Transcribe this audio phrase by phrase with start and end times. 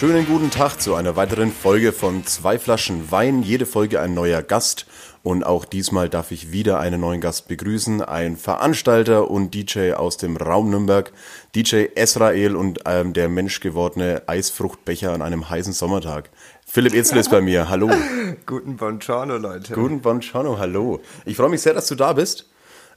[0.00, 3.42] Schönen guten Tag zu einer weiteren Folge von Zwei Flaschen Wein.
[3.42, 4.86] Jede Folge ein neuer Gast.
[5.22, 8.00] Und auch diesmal darf ich wieder einen neuen Gast begrüßen.
[8.00, 11.12] Ein Veranstalter und DJ aus dem Raum Nürnberg.
[11.54, 16.30] DJ Esrael und ähm, der menschgewordene Eisfruchtbecher an einem heißen Sommertag.
[16.66, 17.68] Philipp Etzel ist bei mir.
[17.68, 17.90] Hallo.
[18.46, 19.74] Guten Buongiorno, Leute.
[19.74, 20.58] Guten Buongiorno.
[20.58, 21.00] Hallo.
[21.26, 22.46] Ich freue mich sehr, dass du da bist,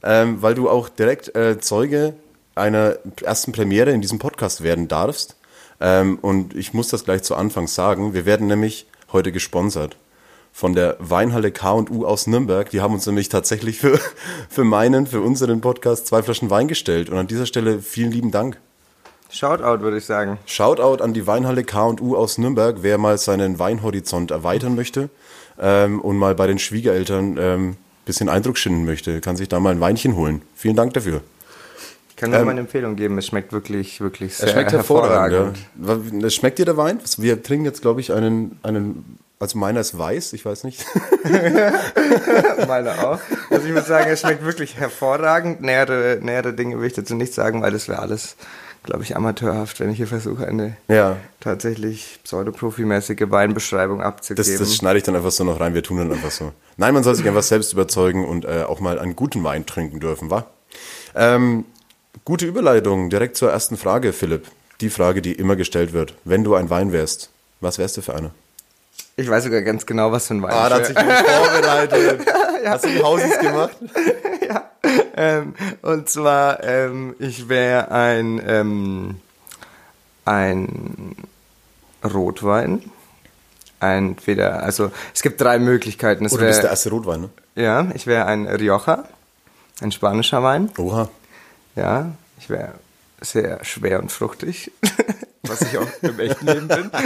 [0.02, 2.14] ähm, weil du auch direkt äh, Zeuge
[2.54, 5.36] einer ersten Premiere in diesem Podcast werden darfst.
[5.80, 8.14] Ähm, und ich muss das gleich zu Anfang sagen.
[8.14, 9.96] Wir werden nämlich heute gesponsert
[10.52, 12.70] von der Weinhalle K&U aus Nürnberg.
[12.70, 13.98] Die haben uns nämlich tatsächlich für,
[14.48, 17.10] für meinen, für unseren Podcast zwei Flaschen Wein gestellt.
[17.10, 18.58] Und an dieser Stelle vielen lieben Dank.
[19.30, 20.38] Shoutout, würde ich sagen.
[20.46, 25.10] Shoutout an die Weinhalle K&U aus Nürnberg, wer mal seinen Weinhorizont erweitern möchte
[25.58, 29.70] ähm, und mal bei den Schwiegereltern ähm, bisschen Eindruck schinden möchte, kann sich da mal
[29.70, 30.42] ein Weinchen holen.
[30.54, 31.22] Vielen Dank dafür.
[32.14, 33.18] Ich kann nur Ähm, meine Empfehlung geben.
[33.18, 35.58] Es schmeckt wirklich, wirklich sehr Es schmeckt hervorragend.
[35.76, 36.22] hervorragend.
[36.22, 36.30] Ja.
[36.30, 37.00] Schmeckt dir der Wein?
[37.18, 40.84] Wir trinken jetzt, glaube ich, einen, einen, also meiner ist weiß, ich weiß nicht.
[42.68, 43.18] Meine auch.
[43.50, 45.60] Also ich muss sagen, es schmeckt wirklich hervorragend.
[45.62, 48.36] Nähere, nähere Dinge will ich dazu nicht sagen, weil das wäre alles,
[48.84, 51.16] glaube ich, amateurhaft, wenn ich hier versuche, eine Ja.
[51.40, 54.44] tatsächlich pseudoprofimäßige Weinbeschreibung abzugeben.
[54.50, 56.52] Das, das schneide ich dann einfach so noch rein, wir tun dann einfach so.
[56.76, 60.00] Nein, man soll sich einfach selbst überzeugen und äh, auch mal einen guten Wein trinken
[60.00, 60.46] dürfen, wa?
[61.14, 61.64] Ähm,
[62.24, 64.46] gute Überleitung, direkt zur ersten Frage, Philipp.
[64.80, 66.14] Die Frage, die immer gestellt wird.
[66.24, 68.30] Wenn du ein Wein wärst, was wärst du für einer?
[69.16, 71.04] ich weiß sogar ganz genau, was für ein Wein Ah, da hat ich sich wär.
[71.04, 72.26] jemand vorbereitet.
[72.66, 73.76] Hast du die Hauses gemacht?
[75.16, 79.16] ähm, Und zwar, ähm, ich wäre ein, ähm,
[80.24, 81.14] ein
[82.02, 82.82] Rotwein.
[83.80, 86.24] Entweder, also es gibt drei Möglichkeiten.
[86.24, 87.28] Es Oder bist der wär, erste Rotwein, ne?
[87.54, 89.04] ja, ich wäre ein Rioja,
[89.80, 90.70] ein spanischer Wein.
[90.78, 91.08] Oha.
[91.76, 92.74] Ja, ich wäre
[93.20, 94.70] sehr schwer und fruchtig,
[95.42, 96.90] was ich auch im echten Leben bin.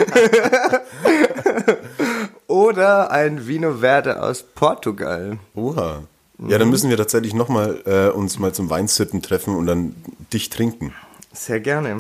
[2.47, 5.39] Oder ein Vino Verde aus Portugal.
[5.55, 6.03] Oha.
[6.47, 9.97] Ja, dann müssen wir tatsächlich nochmal äh, uns mal zum Weinsitten treffen und dann
[10.33, 10.95] dich trinken.
[11.33, 11.97] Sehr gerne,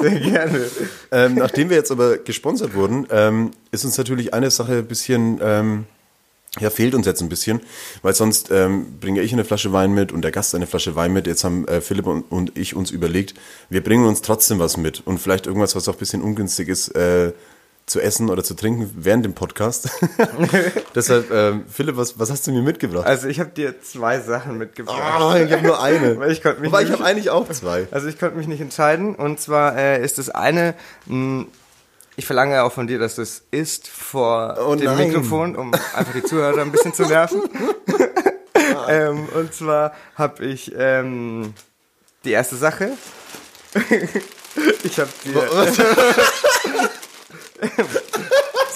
[0.00, 0.66] sehr gerne.
[1.12, 5.40] Ähm, nachdem wir jetzt aber gesponsert wurden, ähm, ist uns natürlich eine Sache ein bisschen,
[5.42, 5.86] ähm,
[6.58, 7.60] ja, fehlt uns jetzt ein bisschen,
[8.02, 11.12] weil sonst ähm, bringe ich eine Flasche Wein mit und der Gast eine Flasche Wein
[11.12, 11.28] mit.
[11.28, 13.34] Jetzt haben äh, Philipp und, und ich uns überlegt,
[13.68, 16.88] wir bringen uns trotzdem was mit und vielleicht irgendwas, was auch ein bisschen ungünstig ist,
[16.96, 17.32] äh,
[17.86, 19.90] zu essen oder zu trinken während dem Podcast.
[20.94, 23.06] Deshalb, ähm, Philipp, was, was hast du mir mitgebracht?
[23.06, 25.00] Also ich habe dir zwei Sachen mitgebracht.
[25.00, 26.16] Ah, ich habe nur eine.
[26.18, 27.88] Weil ich konnte mich Wobei, ich habe eigentlich auch zwei.
[27.90, 29.16] Also ich konnte mich nicht entscheiden.
[29.16, 30.74] Und zwar äh, ist das eine,
[31.06, 31.46] mh,
[32.16, 35.08] ich verlange ja auch von dir, dass du es isst vor Oh dem nein.
[35.08, 37.42] Mikrofon, um einfach die Zuhörer ein bisschen zu nerven.
[38.88, 41.54] ähm, und zwar habe ich ähm,
[42.24, 42.90] die erste Sache.
[44.82, 45.42] ich habe dir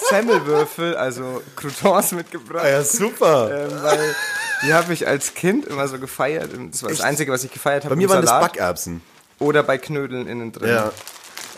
[0.09, 2.63] Semmelwürfel, also Croutons mitgebracht.
[2.65, 3.49] Ah ja, super.
[3.51, 4.15] Ähm, weil
[4.63, 6.51] die habe ich als Kind immer so gefeiert.
[6.71, 7.07] Das war das Echt?
[7.07, 7.95] Einzige, was ich gefeiert habe.
[7.95, 8.53] Bei mir waren das Salat.
[8.53, 9.01] Backerbsen.
[9.39, 10.69] Oder bei Knödeln innen drin.
[10.69, 10.91] Ja.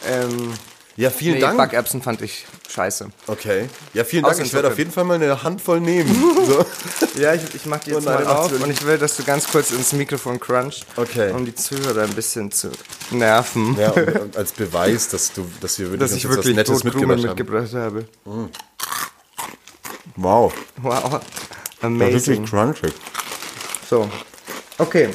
[0.10, 0.54] Ähm,
[0.98, 1.58] Ja, vielen nee, Dank.
[1.58, 3.10] Backerbsen fand ich scheiße.
[3.28, 3.70] Okay.
[3.94, 4.40] Ja, vielen Dank.
[4.40, 6.10] Ich werde auf jeden Fall mal eine Handvoll nehmen.
[6.48, 6.66] So.
[7.20, 9.72] Ja, ich, ich mach die jetzt mal auf und ich will, dass du ganz kurz
[9.72, 11.32] ins Mikrofon crunchst, Okay.
[11.32, 12.72] um die Zuhörer ein bisschen zu
[13.12, 16.84] nerven, Ja, und, und als Beweis, dass du, dass wir wirklich, dass ich wirklich Nettes
[16.84, 18.08] mitgebracht mitgebracht habe.
[20.16, 20.54] Wow.
[20.82, 21.22] Wow, Ja,
[21.82, 22.14] amazing.
[22.14, 22.94] wirklich crunchig.
[23.90, 24.10] So,
[24.78, 25.10] okay.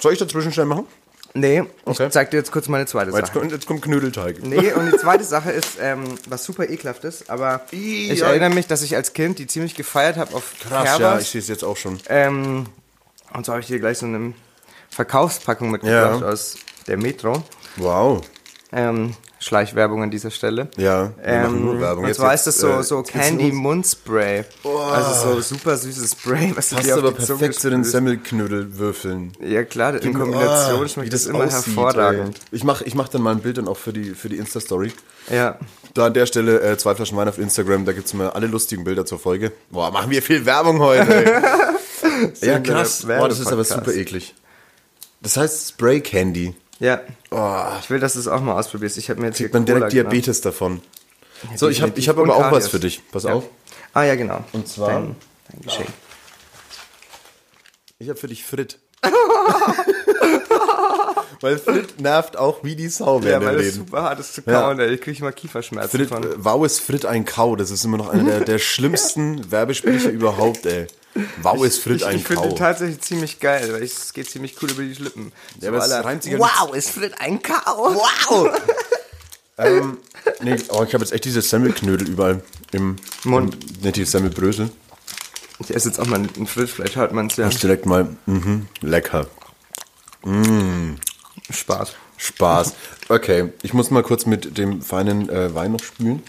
[0.00, 0.86] Soll ich dazwischen schnell machen?
[1.34, 2.06] Nee, Okay.
[2.06, 3.38] ich zeig dir jetzt kurz meine zweite Jetzt Sache.
[3.38, 4.42] kommt, jetzt kommt Knödelteig.
[4.42, 8.28] Nee, und die zweite Sache ist, ähm, was super ekelhaft ist, aber Ih, ich ja.
[8.28, 11.22] erinnere mich, dass ich als Kind die ziemlich gefeiert habe auf Krass, ja, Kerbers.
[11.22, 11.98] ich sehe es jetzt auch schon.
[12.08, 12.66] Ähm,
[13.32, 14.34] und so habe ich dir gleich so eine
[14.90, 16.28] Verkaufspackung mitgebracht Ja.
[16.28, 16.56] aus
[16.86, 17.42] der Metro.
[17.76, 18.20] Wow.
[18.72, 20.68] Ähm, Schleichwerbung an dieser Stelle.
[20.76, 22.04] Ja, wir machen Ähm, nur Werbung.
[22.04, 23.50] Und Jetzt- zwar jetzt, ist das so, äh, so Candy.
[23.52, 24.44] Mundspray.
[24.64, 27.82] Also so super süßes Spray, was du Passt dir auf aber perfekt zu den.
[27.84, 29.32] Semmelknödelwürfeln.
[29.40, 32.36] Ja klar, in Kombination Ah, schmeckt wie das immer aussieht, hervorragend.
[32.36, 32.42] ey.
[32.56, 34.92] Ich mache ich mach dann mal ein Bild dann auch für die, für die Insta-Story.
[35.30, 35.58] Ja.
[35.94, 38.84] Da an der Stelle äh, zwei Flaschen Wein auf Instagram, da gibt's immer alle lustigen
[38.84, 39.52] Bilder zur Folge.
[39.70, 41.42] Boah, machen wir viel Werbung heute.
[42.40, 43.04] ja, krass.
[43.06, 44.34] Boah, das ist aber super eklig.
[45.20, 46.54] Das heißt Spray Candy.
[46.82, 47.00] Ja.
[47.30, 48.98] Oh, Ich will, dass du es auch mal ausprobierst.
[48.98, 49.92] Ich habe mir jetzt kriegt man direkt.
[49.92, 50.82] Diabetes davon.
[51.54, 53.00] So, ich habe ich hab aber auch was für dich.
[53.12, 53.34] Pass Ja.
[53.34, 53.44] auf.
[53.94, 54.42] Ah ja, genau.
[54.52, 55.16] Und zwar- Dein,
[55.50, 55.88] dein Geschenk.
[57.98, 58.80] Ich habe für dich Frit.
[61.40, 63.76] weil Frit nervt auch wie die Sau Ja, während weil dem es Reden.
[63.86, 64.62] super hart ist zu Ja.
[64.62, 64.80] kauen.
[64.80, 64.94] ey.
[64.94, 66.22] Ich kriege immer Kieferschmerzen Frit, von.
[66.24, 67.56] äh, wow ist Frit ein Kau.
[67.56, 70.86] Das ist immer noch einer der, der schlimmsten Werbesprecher überhaupt, ey.
[71.42, 72.48] Wow ist Frit ich ein ich finde Kau.
[72.48, 75.32] den tatsächlich ziemlich geil, weil ich- es geht ziemlich cool über die Lippen.
[75.60, 76.04] Ja, es alle,
[76.38, 77.94] wow, ist Frit ein Kau?
[77.94, 78.48] Wow!
[79.58, 79.98] ähm,
[80.40, 82.42] nee, oh, ich habe jetzt echt diese Semmelknödel überall
[82.72, 83.54] im Mund.
[83.54, 84.70] Im, nicht die Semmelbrösel.
[85.58, 87.48] Ich esse jetzt auch mal einen Frit, vielleicht hört man es ja.
[87.48, 89.26] Ich direkt mal, mhm, lecker.
[91.50, 91.92] Spaß.
[92.16, 92.72] Spaß.
[93.08, 96.22] Okay, ich muss mal kurz mit dem feinen äh, Wein noch spülen.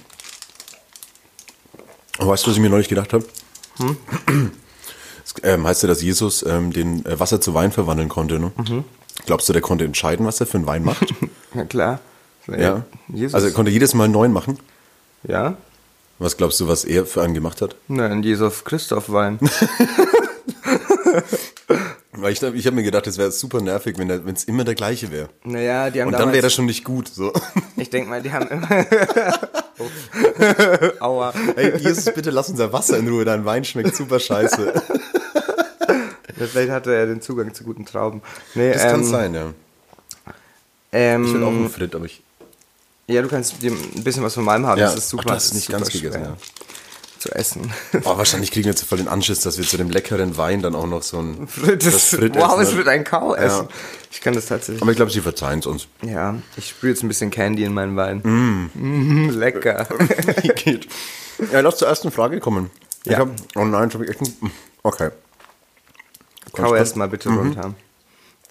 [2.18, 3.25] Weißt du, was ich mir neulich gedacht habe?
[4.27, 4.62] Es
[5.41, 8.39] ähm, heißt ja, dass Jesus ähm, den äh, Wasser zu Wein verwandeln konnte.
[8.39, 8.51] Ne?
[9.25, 11.13] Glaubst du, der konnte entscheiden, was er für einen Wein macht?
[11.56, 12.00] Ja, klar.
[12.47, 12.83] ja.
[13.09, 13.35] Jesus.
[13.35, 14.57] Also er konnte jedes Mal einen neuen machen.
[15.24, 15.56] ja?
[16.19, 17.75] Was glaubst du, was er für einen gemacht hat?
[17.88, 19.39] Nein, Jesus Christoph Wein.
[22.15, 25.12] Weil ich, ich habe mir gedacht, es wäre super nervig, wenn es immer der gleiche
[25.12, 25.29] wäre.
[25.44, 27.07] naja, die haben Und dann wäre das schon nicht gut.
[27.09, 27.33] So.
[27.75, 28.86] Ich denke mal, die haben immer...
[31.00, 31.33] Aua.
[31.56, 34.74] Hey, Jesus, bitte lass unser Wasser in Ruhe, dein Wein schmeckt super scheiße.
[36.43, 38.21] Ja, Vielleicht hatte er den Zugang zu guten Trauben.
[38.55, 39.53] Nee, Das ähm, kann sein, ja.
[40.91, 42.21] Ähm, Ich will auch einen Frit, aber ich.
[43.07, 44.79] Ja, du kannst dir ein bisschen was von meinem haben.
[44.79, 44.85] Ja.
[44.85, 45.23] Das ist super.
[45.25, 46.37] Ach, du hast es das ist nicht ganz gegessen, schwer
[47.19, 47.73] Zu essen.
[48.05, 50.75] Oh, wahrscheinlich kriegen wir jetzt voll den Anschiss, dass wir zu dem leckeren Wein dann
[50.75, 51.47] auch noch so ein.
[51.79, 52.77] Das, Frit wow, es ne?
[52.77, 53.63] wird ein Kau essen.
[53.63, 53.69] Ja.
[54.11, 54.81] Ich kann das tatsächlich.
[54.81, 55.87] Aber ich glaube, sie verzeihen es uns.
[56.01, 58.19] Ja, ich sprühe jetzt ein bisschen Candy in meinen Wein.
[58.23, 59.29] Mm.
[59.31, 59.87] lecker.
[60.41, 60.87] Wie geht?
[61.51, 62.69] Ja, lass zur ersten Frage kommen.
[63.05, 63.19] Ich Ja.
[63.19, 64.51] hab, oh nein, ich echt ein,
[64.83, 65.09] Okay.
[66.53, 67.73] Kau erst mal bitte runter.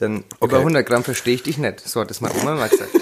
[0.00, 0.24] Denn Mhm.
[0.40, 0.44] Okay.
[0.54, 1.80] über 100 Gramm verstehe ich dich nicht.
[1.80, 2.90] So hat es mal Oma mal gesagt.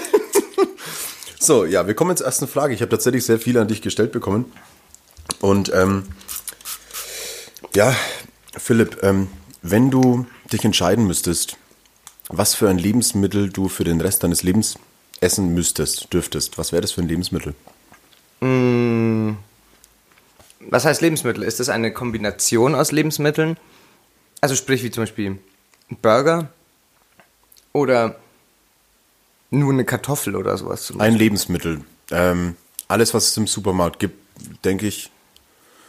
[1.43, 2.75] So, ja, wir kommen zur ersten Frage.
[2.75, 4.51] Ich habe tatsächlich sehr viele an dich gestellt bekommen.
[5.39, 6.03] Und ähm,
[7.73, 7.95] ja,
[8.55, 9.27] Philipp, ähm,
[9.63, 11.57] wenn du dich entscheiden müsstest,
[12.29, 14.75] was für ein Lebensmittel du für den Rest deines Lebens
[15.19, 17.55] essen müsstest, dürftest, was wäre das für ein Lebensmittel?
[20.69, 21.41] Was heißt Lebensmittel?
[21.43, 23.57] Ist das eine Kombination aus Lebensmitteln?
[24.41, 25.39] Also sprich wie zum Beispiel ein
[26.01, 26.49] Burger
[27.73, 28.15] oder
[29.51, 30.85] nur eine Kartoffel oder sowas.
[30.85, 31.81] Zum Ein Lebensmittel.
[32.09, 32.55] Ähm,
[32.87, 34.17] alles, was es im Supermarkt gibt,
[34.65, 35.11] denke ich.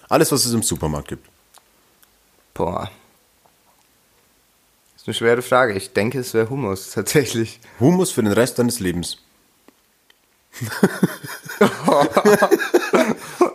[0.09, 1.27] Alles, was es im Supermarkt gibt.
[2.55, 2.91] Boah.
[4.95, 5.73] Das ist eine schwere Frage.
[5.75, 7.59] Ich denke, es wäre Hummus, tatsächlich.
[7.81, 9.17] Humus für den Rest deines Lebens.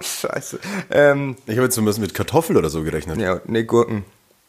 [0.01, 0.59] Scheiße.
[0.89, 3.19] Ähm, Ich habe jetzt zumindest mit Kartoffel oder so gerechnet.
[3.19, 4.03] ja, nee, Gurken.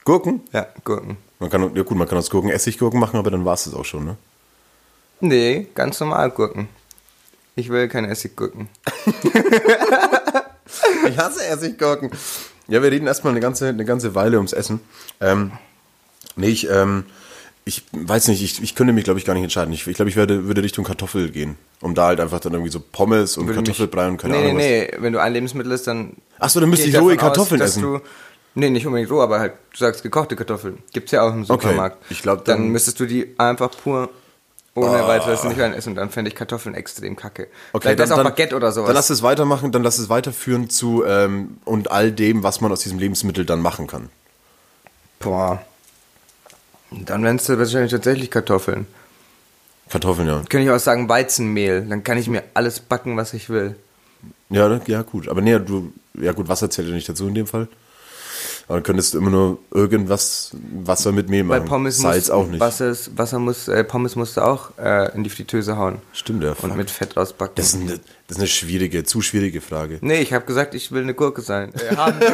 [0.09, 0.41] Gurken?
[0.55, 1.19] Ja, Gurken.
[1.39, 3.75] Man kann, ja gut, man kann aus Gurken Essiggurken machen, aber dann war es das
[3.75, 4.17] auch schon, ne?
[5.21, 6.67] Nee, ganz normal Gurken.
[7.57, 8.69] Ich will keine Essiggurken.
[11.09, 12.11] Ich hasse Essiggurken.
[12.69, 14.81] Ja, wir reden erstmal eine ganze, eine ganze Weile ums Essen.
[15.21, 15.53] Ähm,
[16.37, 17.05] nee, ich, ähm,
[17.65, 19.73] ich weiß nicht, ich, ich könnte mich, glaube ich, gar nicht entscheiden.
[19.73, 21.57] Ich, ich glaube, ich würde, würde Richtung Kartoffel gehen.
[21.81, 24.41] Um da halt einfach dann irgendwie so Pommes und Würde mich- Kartoffelbrei und keine nee,
[24.45, 26.15] Ahnung Nee, nee, wenn du ein Lebensmittel isst, dann.
[26.39, 27.83] Ach so, dann müsste ich rohe aus, Kartoffeln dass essen.
[27.83, 28.01] Du,
[28.55, 30.79] nee, nicht unbedingt roh, aber halt, du sagst gekochte Kartoffeln.
[30.93, 31.99] Gibt's ja auch im Supermarkt.
[32.11, 34.09] ich glaub, dann, dann- müsstest du die einfach pur
[34.75, 35.91] ohne weiteres nicht rein essen.
[35.91, 37.49] Und dann fände ich Kartoffeln extrem kacke.
[37.81, 38.89] Vielleicht ist auch Baguette oder sowas.
[38.89, 42.71] Dann lass es weitermachen, dann lass es weiterführen zu ähm, und all dem, was man
[42.73, 44.09] aus diesem Lebensmittel dann machen kann.
[45.19, 45.63] Boah.
[46.91, 48.87] Dann wären es wahrscheinlich tatsächlich Kartoffeln.
[49.91, 50.37] Kartoffeln, ja.
[50.49, 51.85] Könnte ich auch sagen Weizenmehl.
[51.87, 53.77] Dann kann ich mir alles backen, was ich will.
[54.51, 55.29] Ja, ja, gut.
[55.29, 57.69] Aber nee, du, ja gut, Wasser zählt ja nicht dazu in dem Fall.
[58.69, 60.51] Aber dann könntest du immer nur irgendwas
[60.85, 61.69] Wasser mit Mehl Weil machen.
[61.71, 62.61] Pommes Salz muss, auch nicht.
[62.61, 66.03] Wasser, ist- Wasser muss, äh, Pommes musst du auch äh, in die Fritteuse hauen.
[66.13, 66.51] Stimmt, ja.
[66.51, 66.77] Und fuck.
[66.77, 67.55] mit Fett rausbacken.
[67.57, 69.99] Das ist, eine, das ist eine schwierige, zu schwierige Frage.
[70.03, 71.73] nee, ich habe gesagt, ich will eine Gurke sein.
[71.75, 72.19] Äh, haben.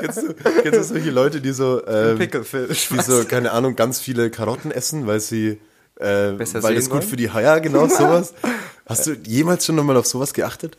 [0.00, 2.88] Kennst du, kennst du solche Leute, die so, ähm, Pickelfisch.
[2.88, 5.58] die so, keine Ahnung, ganz viele Karotten essen, weil sie,
[5.96, 7.08] äh, Besser weil das gut wollen?
[7.08, 8.32] für die Haie, genau sowas.
[8.86, 10.76] Hast du jemals schon nochmal auf sowas geachtet?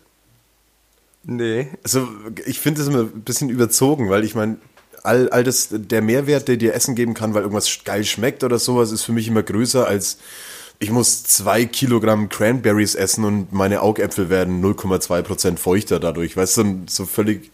[1.23, 1.69] Nee.
[1.83, 2.07] Also,
[2.45, 4.57] ich finde das immer ein bisschen überzogen, weil ich meine,
[5.03, 8.59] all, all das, der Mehrwert, der dir Essen geben kann, weil irgendwas geil schmeckt oder
[8.59, 10.17] sowas, ist für mich immer größer als
[10.79, 16.35] ich muss zwei Kilogramm Cranberries essen und meine Augäpfel werden 0,2 Prozent feuchter dadurch.
[16.35, 17.51] Weißt du, so völlig,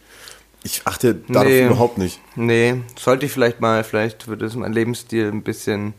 [0.64, 1.66] ich achte darauf Nee.
[1.66, 2.20] überhaupt nicht.
[2.36, 5.92] Nee, sollte ich vielleicht mal, vielleicht würde es mein Lebensstil ein bisschen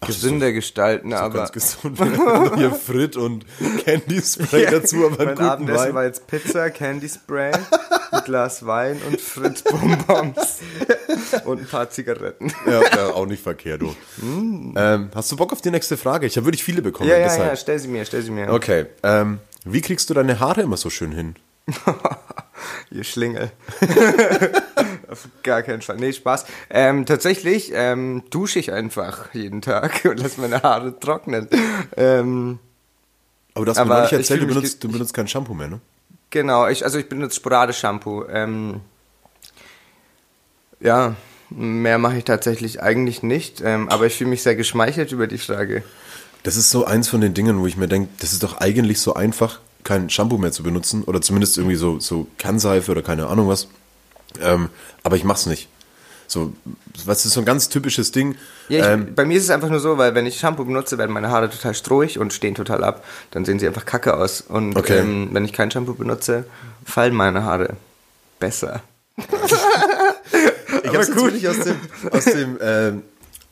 [0.00, 1.98] gesünder gestalten, So aber ganz gesund.
[2.56, 3.44] Hier Frit und
[3.84, 5.94] Candy Spray dazu, aber mein Abendessen Wein.
[5.94, 7.52] war jetzt Pizza, Candy Spray,
[8.10, 10.60] ein Glas Wein und Fritz Bonbons
[11.44, 12.52] und ein paar Zigaretten.
[12.66, 13.94] Ja, ja, auch nicht verkehrt, du.
[14.22, 16.26] Ähm, hast du Bock auf die nächste Frage?
[16.26, 17.08] Ich habe wirklich viele bekommen.
[17.08, 17.12] Mm.
[17.12, 17.48] Ja, ja, deshalb.
[17.48, 18.52] ja, stell sie mir, stell sie mir.
[18.52, 21.34] Okay, ähm, wie kriegst du deine Haare immer so schön hin?
[22.90, 23.50] Ihr Schlingel.
[25.16, 25.96] Auf gar keinen Fall.
[25.96, 26.44] Nee, Spaß.
[26.68, 31.48] Ähm, tatsächlich ähm, dusche ich einfach jeden Tag und lasse meine Haare trocknen.
[31.96, 32.58] Ähm,
[33.54, 35.80] Aber du hast mir ich erzählt, du benutzt, du benutzt kein Shampoo mehr, ne?
[36.30, 38.24] genau, ich, also ich benutze sporadisch Shampoo.
[38.28, 38.80] Ähm,
[40.80, 41.16] ja,
[41.48, 43.62] mehr mache ich tatsächlich eigentlich nicht.
[43.64, 45.82] Ähm, aber ich fühle mich sehr geschmeichelt über die Frage.
[46.42, 49.00] Das ist so eins von den Dingen, wo ich mir denke, das ist doch eigentlich
[49.00, 53.28] so einfach, kein Shampoo mehr zu benutzen oder zumindest irgendwie so, so Kernseife oder keine
[53.28, 53.68] Ahnung was.
[54.42, 54.68] Ähm,
[55.02, 55.68] aber ich mach's nicht.
[56.28, 56.52] So,
[57.04, 58.34] was ist so ein ganz typisches Ding?
[58.68, 60.98] Ja, ich, ähm, bei mir ist es einfach nur so, weil wenn ich Shampoo benutze,
[60.98, 63.04] werden meine Haare total strohig und stehen total ab.
[63.30, 64.40] Dann sehen sie einfach kacke aus.
[64.40, 64.98] Und Okay.
[64.98, 66.44] ähm, wenn ich kein Shampoo benutze,
[66.84, 67.76] fallen meine Haare
[68.40, 68.82] besser.
[69.16, 71.76] ich habe es natürlich aus dem,
[72.10, 73.02] aus dem, ähm,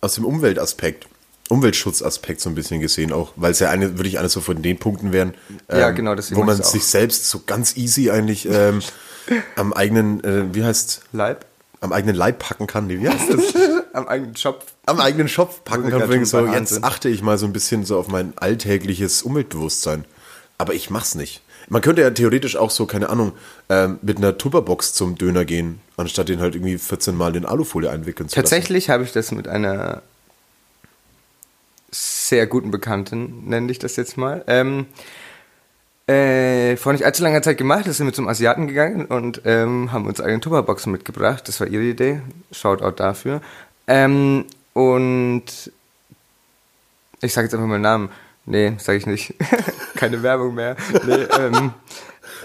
[0.01, 1.07] aus dem Umweltaspekt,
[1.49, 4.79] Umweltschutzaspekt so ein bisschen gesehen auch, weil es ja eine, wirklich eines so von den
[4.79, 5.35] Punkten wären,
[5.69, 8.81] ähm, Ja, genau, wo man sich selbst so ganz easy eigentlich ähm,
[9.57, 11.47] am eigenen, äh, wie heißt, Leib?
[11.85, 12.89] am eigenen Leib packen kann.
[12.89, 13.55] Wie heißt das?
[13.93, 14.65] Am eigenen Schopf.
[14.87, 16.11] am eigenen Shop packen kann.
[16.11, 16.85] Wegen so, jetzt sind.
[16.85, 20.05] achte ich mal so ein bisschen so auf mein alltägliches Umweltbewusstsein.
[20.59, 21.43] Aber ich mach's nicht.
[21.69, 23.33] Man könnte ja theoretisch auch so, keine Ahnung,
[23.69, 27.89] ähm, mit einer Tupperbox zum Döner gehen, anstatt den halt irgendwie 14 Mal in Alufolie
[27.89, 30.03] einwickeln zu Tatsächlich habe ich das mit einer
[31.93, 34.87] sehr guten Bekannten, nenne ich das jetzt mal, ähm,
[36.07, 37.87] äh, vor nicht allzu langer Zeit gemacht.
[37.87, 41.49] Da sind wir zum Asiaten gegangen und ähm, haben uns eigene Tupperboxen mitgebracht.
[41.49, 42.21] Das war ihre Idee.
[42.53, 43.41] Shoutout dafür.
[43.87, 44.45] Ähm,
[44.75, 45.45] und
[47.21, 48.11] ich sage jetzt einfach mal den Namen.
[48.47, 49.35] Nee, sage ich nicht.
[49.97, 50.77] Keine Werbung mehr.
[51.07, 51.73] Nee, ähm,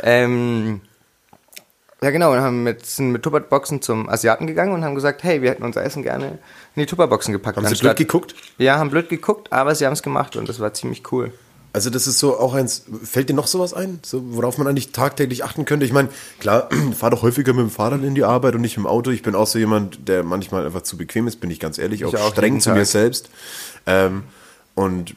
[0.03, 0.81] ähm,
[2.01, 5.41] ja, genau, und haben mit, sind mit Tupperboxen zum Asiaten gegangen und haben gesagt, hey,
[5.41, 6.39] wir hätten unser Essen gerne
[6.75, 7.57] in die Tupperboxen gepackt.
[7.57, 8.35] Haben Sie blöd geguckt?
[8.57, 11.33] Ja, haben blöd geguckt, aber sie haben es gemacht und das war ziemlich cool.
[11.71, 14.91] Also das ist so auch eins, fällt dir noch sowas ein, so, worauf man eigentlich
[14.91, 15.85] tagtäglich achten könnte?
[15.85, 16.09] Ich meine,
[16.39, 19.11] klar, fahr doch häufiger mit dem Fahrrad in die Arbeit und nicht mit dem Auto.
[19.11, 22.05] Ich bin auch so jemand, der manchmal einfach zu bequem ist, bin ich ganz ehrlich,
[22.05, 23.29] auch, auch streng zu mir selbst.
[23.85, 24.23] Ähm,
[24.73, 25.15] und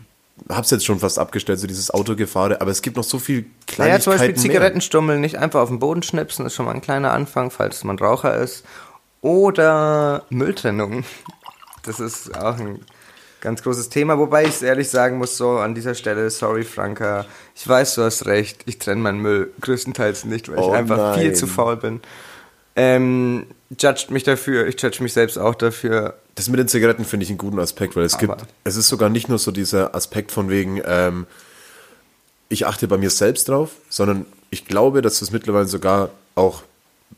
[0.49, 3.49] hab's jetzt schon fast abgestellt, so dieses Autogefahre, aber es gibt noch so viel Naja,
[3.67, 4.37] Kleinigkeiten zum Beispiel.
[4.37, 7.99] Zigarettenstummeln nicht einfach auf den Boden schnipsen, ist schon mal ein kleiner Anfang, falls man
[7.99, 8.65] Raucher ist.
[9.21, 11.05] Oder Mülltrennung.
[11.85, 12.81] Das ist auch ein
[13.43, 17.69] ganz großes Thema, wobei ich ehrlich sagen muss, so an dieser Stelle, sorry Franka, ich
[17.69, 21.27] weiß, du hast recht, ich trenne meinen Müll größtenteils nicht, weil Oh ich einfach viel
[21.27, 21.35] nein.
[21.35, 22.01] zu faul bin.
[22.77, 23.47] Ähm,
[23.79, 26.15] judgt mich dafür, ich judge mich selbst auch dafür.
[26.37, 28.89] Das mit den Zigaretten finde ich einen guten Aspekt, weil es Aber- gibt, es ist
[28.89, 31.27] sogar nicht nur so dieser Aspekt von wegen, ähm,
[32.49, 36.63] ich achte bei mir selbst drauf, sondern ich glaube, dass das mittlerweile sogar auch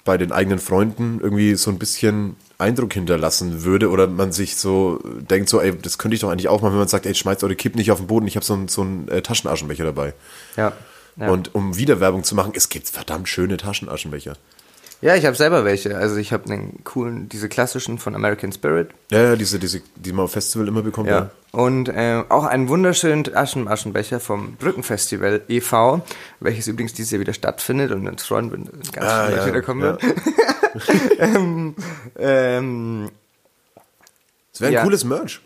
[0.04, 5.00] bei den eigenen Freunden irgendwie so ein bisschen Eindruck hinterlassen würde oder man sich so
[5.02, 7.42] denkt so, ey, das könnte ich doch eigentlich auch mal, wenn man sagt, ey, schmeißt
[7.42, 10.14] eure Kipp nicht auf den Boden, ich habe so einen so einen, äh, Taschenaschenbecher dabei.
[10.56, 10.72] Ja.
[11.16, 11.30] Ja.
[11.30, 14.34] Und um wieder Werbung zu machen, es gibt verdammt schöne Taschenaschenbecher.
[15.04, 15.98] Ja, ich habe selber welche.
[15.98, 18.88] Also ich habe einen coolen, diese klassischen von American Spirit.
[19.10, 21.10] Ja, ja, diese, diese, die man auf Festival immer bekommt.
[21.10, 21.30] Ja.
[21.52, 26.00] Und äh, auch einen wunderschönen Aschenmaschenbecher vom Brückenfestival e.V.,
[26.40, 29.82] welches übrigens dieses Jahr wieder stattfindet und uns freuen, wenn ganz Ah, Leute ja, wiederkommen
[29.82, 29.98] ja.
[30.02, 30.14] werden.
[31.18, 31.74] ähm,
[32.18, 33.08] ähm,
[34.54, 34.82] Es wäre ein Ja.
[34.84, 35.42] cooles Merch.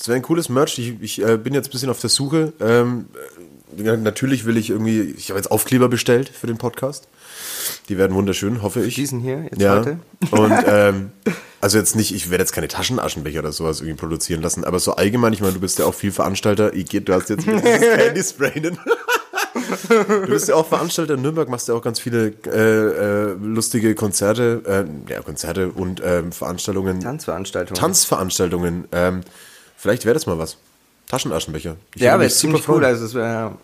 [0.00, 0.78] Es wäre ein cooles Merch.
[0.78, 2.54] Ich, ich äh, bin jetzt ein bisschen auf der Suche.
[2.58, 3.04] Ähm,
[3.76, 7.06] äh, natürlich will ich irgendwie, ich habe jetzt Aufkleber bestellt für den Podcast.
[7.88, 8.94] Die werden wunderschön, hoffe ich.
[8.94, 9.78] diesen hier, jetzt ja.
[9.78, 9.98] heute.
[10.30, 11.10] Und ähm,
[11.60, 14.96] also jetzt nicht, ich werde jetzt keine Taschenaschenbecher oder sowas irgendwie produzieren lassen, aber so
[14.96, 16.74] allgemein, ich meine, du bist ja auch viel Veranstalter.
[16.74, 18.72] Ich du hast jetzt dieses Candy.
[19.88, 23.94] Du bist ja auch Veranstalter in Nürnberg, machst ja auch ganz viele äh, äh, lustige
[23.94, 24.62] Konzerte,
[25.08, 27.00] äh, ja, Konzerte und ähm, Veranstaltungen.
[27.00, 27.80] Tanzveranstaltungen.
[27.80, 28.88] Tanzveranstaltungen.
[28.92, 29.20] Ähm,
[29.76, 30.56] vielleicht wäre das mal was.
[31.08, 31.76] Taschenaschenbecher.
[31.94, 32.84] Ich ja, aber mich ist ziemlich cool.
[32.84, 33.56] Also, es wär,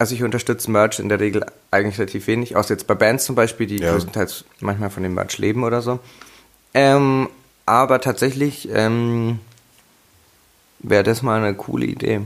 [0.00, 3.34] also ich unterstütze Merch in der Regel eigentlich relativ wenig, außer jetzt bei Bands zum
[3.34, 3.92] Beispiel, die Ja.
[3.92, 6.00] größtenteils manchmal von dem Merch leben oder so.
[6.72, 7.28] Ähm,
[7.66, 9.40] aber tatsächlich ähm,
[10.78, 12.22] wäre das mal eine coole Idee.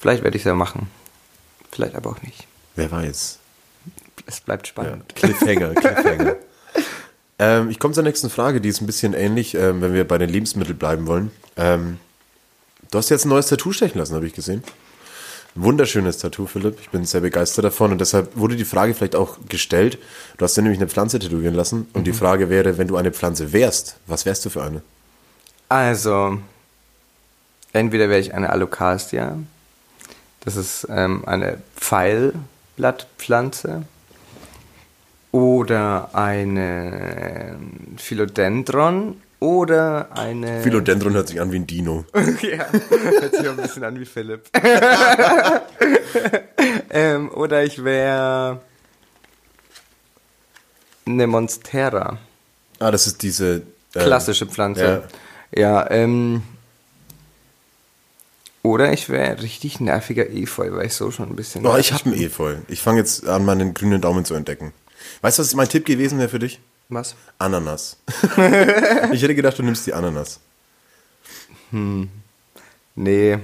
[0.00, 0.88] Vielleicht werde ich es ja machen.
[1.70, 2.46] Vielleicht aber auch nicht.
[2.74, 3.38] Wer weiß.
[4.26, 4.70] Es bleibt Ja.
[4.70, 5.14] spannend.
[5.14, 6.36] Cliffhanger, Cliffhanger.
[7.38, 10.18] ähm, ich komme zur nächsten Frage, die ist ein bisschen ähnlich, ähm, wenn wir bei
[10.18, 11.30] den Lebensmitteln bleiben wollen.
[11.56, 11.98] Ähm,
[12.90, 14.64] du hast jetzt ein neues Tattoo stechen lassen, habe ich gesehen.
[15.56, 16.78] Ein wunderschönes Tattoo, Philipp.
[16.80, 19.98] Ich bin sehr begeistert davon und deshalb wurde die Frage vielleicht auch gestellt.
[20.36, 23.10] Du hast dir nämlich eine Pflanze tätowieren lassen und die Frage wäre, wenn du eine
[23.10, 24.82] Pflanze wärst, was wärst du für eine?
[25.68, 26.38] Also,
[27.76, 29.36] Entweder wäre ich eine Alocasia.
[30.40, 33.82] Das ist ähm, eine Pfeilblattpflanze.
[35.30, 39.20] Oder eine ähm, Philodendron.
[39.46, 40.60] Oder eine.
[40.60, 42.04] Philodendron hört sich an wie ein Dino.
[42.14, 44.42] ja, hört sich auch ein bisschen an wie Philipp.
[46.90, 48.60] ähm, oder ich wäre
[51.06, 52.18] eine Monstera.
[52.80, 53.62] Ah, das ist diese.
[53.94, 55.04] ähm, Klassische Pflanze.
[55.54, 56.42] Ja, ähm.
[58.64, 61.64] Oder ich wäre richtig nerviger Efeu, weil ich so schon ein bisschen.
[61.64, 62.56] Oh, ich habe einen Efeu.
[62.66, 64.72] Ich fange jetzt an, meinen grünen Daumen zu entdecken.
[65.20, 66.58] Weißt du, was mein Tipp gewesen wäre für dich?
[66.88, 67.14] Was?
[67.38, 67.96] Ananas.
[69.12, 70.40] ich hätte gedacht, du nimmst die Ananas.
[72.94, 73.38] Nee.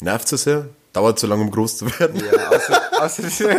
[0.00, 0.68] Nervt es sehr?
[0.92, 2.20] Dauert zu lange, um groß zu werden?
[2.20, 3.58] Ja, außer, außerdem,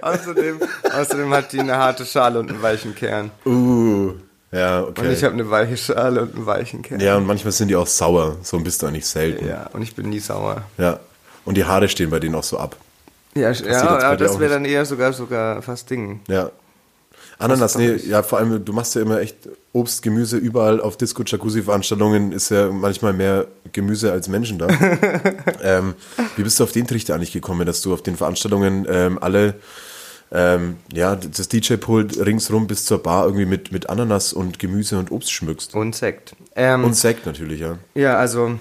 [0.00, 0.60] außerdem,
[0.92, 3.30] außerdem hat die eine harte Schale und einen weichen Kern.
[3.44, 4.14] Uh,
[4.50, 5.12] ja, Und okay.
[5.12, 7.00] ich habe eine weiche Schale und einen weichen Kern.
[7.00, 8.36] ja, und manchmal sind die auch sauer.
[8.42, 9.46] So bist du eigentlich selten.
[9.46, 10.62] Ja, und ich bin nie sauer.
[10.78, 11.00] Ja.
[11.44, 12.76] Und die Haare stehen bei denen auch so ab.
[13.34, 16.20] Ja, jetzt ja dir das wäre dann eher sogar sogar fast Ding.
[16.28, 16.50] Ja.
[17.38, 19.36] Ananas, nee, ja, vor allem, du machst ja immer echt
[19.72, 24.66] Obst, Gemüse überall auf Disco-Jacuzzi-Veranstaltungen ist ja manchmal mehr Gemüse als Menschen da.
[25.62, 25.94] ähm,
[26.36, 29.54] wie bist du auf den Trichter eigentlich gekommen, dass du auf den Veranstaltungen ähm, alle,
[30.32, 35.12] ähm, ja, das DJ-Pult ringsrum bis zur Bar irgendwie mit, mit Ananas und Gemüse und
[35.12, 35.74] Obst schmückst?
[35.74, 36.34] Und Sekt.
[36.56, 37.78] Ähm, Und Sekt natürlich, ja.
[37.94, 38.58] ja, also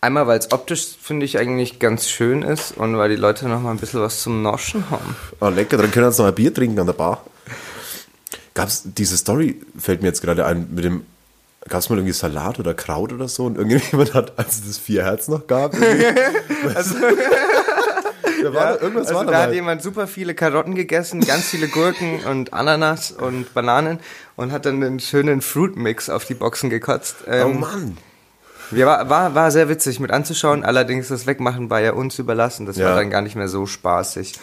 [0.00, 3.60] einmal, weil es optisch, finde ich, eigentlich ganz schön ist und weil die Leute noch
[3.60, 5.14] mal ein bisschen was zum Noschen haben.
[5.38, 7.22] Ah, lecker, dann können wir uns noch ein Bier trinken an der Bar.
[8.54, 11.04] Gab's diese Story, fällt mir jetzt gerade ein, mit dem,
[11.68, 15.04] gab's mal irgendwie Salat oder Kraut oder so und irgendjemand hat, als es das vier
[15.04, 16.04] Herz noch gab, irgendwie,
[18.42, 19.54] da war da, irgendwas also war da hat dabei.
[19.54, 24.00] jemand super viele Karotten gegessen, ganz viele Gurken und Ananas und Bananen
[24.36, 27.16] und hat dann einen schönen Fruit-Mix auf die Boxen gekotzt.
[27.26, 27.98] Oh Ähm, Mann.
[28.72, 32.66] Ja, war, war, war sehr witzig mit anzuschauen, allerdings das Wegmachen war ja uns überlassen.
[32.66, 32.86] Das Ja.
[32.90, 34.34] war dann gar nicht mehr so spaßig.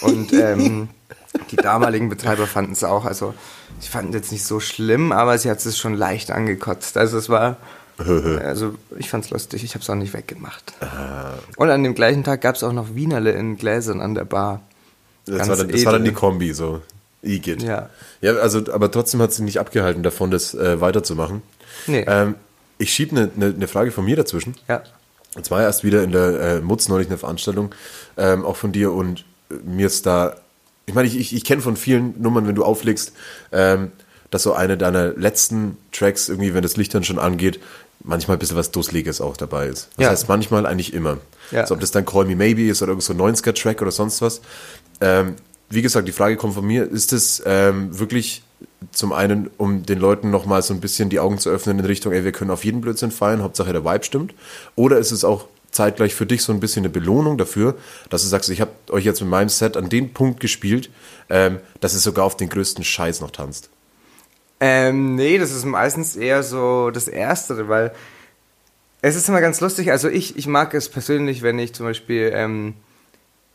[0.00, 0.88] Und ähm,
[1.50, 3.34] die damaligen Betreiber fanden es auch, also
[3.80, 6.96] sie fanden es jetzt nicht so schlimm, aber sie hat es schon leicht angekotzt.
[6.96, 7.56] Also es war,
[7.98, 10.74] also ich fand es lustig, ich habe es auch nicht weggemacht.
[11.56, 14.62] Und an dem gleichen Tag gab es auch noch Wienerle in Gläsern an der Bar.
[15.26, 16.80] Das, war dann, das war dann die Kombi, so.
[17.22, 17.62] Igitt.
[17.62, 17.90] Ja.
[18.20, 21.42] Ja, also, aber trotzdem hat sie nicht abgehalten davon, das äh, weiterzumachen.
[21.86, 22.04] Nee.
[22.06, 22.36] Ähm,
[22.78, 24.54] ich schiebe eine ne, ne Frage von mir dazwischen.
[24.68, 24.82] Ja.
[25.34, 27.74] Jetzt war erst wieder in der äh, Mutz neulich eine Veranstaltung,
[28.16, 29.24] ähm, auch von dir und
[29.64, 30.36] mir ist da,
[30.88, 33.12] ich meine, ich, ich, ich kenne von vielen Nummern, wenn du auflegst,
[33.52, 33.92] ähm,
[34.30, 37.60] dass so eine deiner letzten Tracks irgendwie, wenn das Licht dann schon angeht,
[38.04, 39.88] manchmal ein bisschen was Dusseliges auch dabei ist.
[39.96, 40.10] Das Ja.
[40.10, 41.18] heißt manchmal eigentlich immer.
[41.50, 41.62] Ja.
[41.62, 44.20] Also ob das dann Call Me Maybe ist oder irgend so ein 90er-Track oder sonst
[44.22, 44.40] was.
[45.00, 45.36] Ähm,
[45.70, 48.42] wie gesagt, die Frage kommt von mir, ist es ähm, wirklich
[48.92, 52.12] zum einen, um den Leuten nochmal so ein bisschen die Augen zu öffnen in Richtung,
[52.12, 54.34] ey, wir können auf jeden Blödsinn feiern, Hauptsache der Vibe stimmt?
[54.76, 57.76] Oder ist es auch zeitgleich für dich so ein bisschen eine Belohnung dafür,
[58.10, 60.90] dass du sagst, ich habe euch jetzt mit meinem Set an den Punkt gespielt,
[61.28, 63.70] ähm, dass ihr sogar auf den größten Scheiß noch tanzt?
[64.60, 67.92] Ähm, nee, das ist meistens eher so das Erstere, weil
[69.02, 69.92] es ist immer ganz lustig.
[69.92, 72.74] Also ich, ich mag es persönlich, wenn ich zum Beispiel ähm,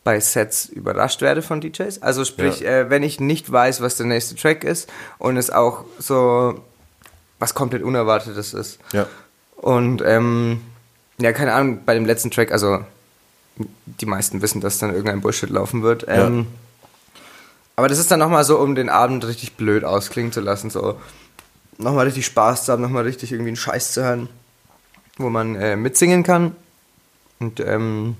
[0.05, 2.01] bei Sets überrascht werde von DJs.
[2.01, 2.69] Also sprich, Ja.
[2.81, 6.61] äh, wenn ich nicht weiß, was der nächste Track ist und es auch so
[7.39, 8.79] was komplett Unerwartetes ist.
[8.93, 9.07] Ja.
[9.57, 10.61] Und ähm,
[11.19, 12.83] ja, keine Ahnung, bei dem letzten Track, also
[13.85, 16.03] die meisten wissen, dass dann irgendein Bullshit laufen wird.
[16.07, 16.27] Ja.
[16.27, 16.47] Ähm,
[17.75, 20.99] aber das ist dann nochmal so, um den Abend richtig blöd ausklingen zu lassen, so
[21.77, 24.29] nochmal richtig Spaß zu haben, nochmal richtig irgendwie einen Scheiß zu hören,
[25.17, 26.55] wo man äh, mitsingen kann.
[27.39, 28.15] Und ähm,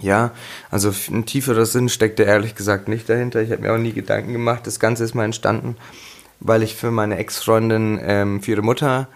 [0.00, 0.32] ja,
[0.70, 3.40] also ein tieferer Sinn steckt da ehrlich gesagt nicht dahinter.
[3.40, 4.66] Ich habe mir auch nie Gedanken gemacht.
[4.66, 5.76] Das Ganze ist mal entstanden,
[6.40, 9.08] weil ich für meine Ex-Freundin, ähm, für ihre Mutter,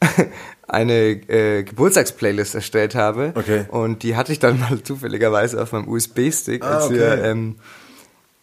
[0.68, 0.94] eine
[1.28, 3.32] äh, Geburtstagsplaylist erstellt habe.
[3.34, 3.64] Okay.
[3.70, 6.94] Und die hatte ich dann mal zufälligerweise auf meinem USB-Stick, Ah, als okay.
[6.96, 7.56] wir ähm,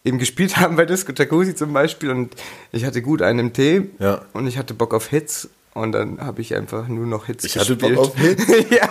[0.04, 2.10] eben gespielt haben bei Disco Jacuzzi zum Beispiel.
[2.10, 2.34] Und
[2.72, 4.22] ich hatte gut einen Tee Ja.
[4.32, 5.48] und ich hatte Bock auf Hits.
[5.78, 7.96] Und dann habe ich einfach nur noch Hits Ich hatte gespielt.
[7.96, 8.46] Bock auf Hits?
[8.70, 8.88] ja,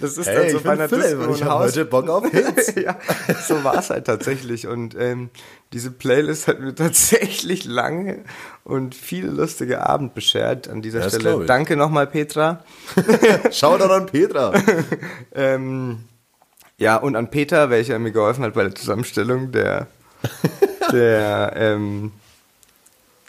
[0.00, 1.62] das ist Hey, dann so bei einer Disco und ich Haus.
[1.62, 2.74] heute Bock auf Hits.
[2.82, 2.98] ja,
[3.46, 4.66] so war es halt tatsächlich.
[4.66, 5.30] Und ähm,
[5.72, 8.24] diese Playlist hat mir tatsächlich lange
[8.64, 10.68] und viele lustige Abend beschert.
[10.68, 12.64] An dieser das Stelle danke nochmal, Petra.
[13.50, 14.52] Schau doch an Petra.
[15.34, 16.04] Ähm,
[16.78, 19.86] ja, und an Peter, welcher mir geholfen hat bei der Zusammenstellung der,
[20.90, 22.12] der, ähm,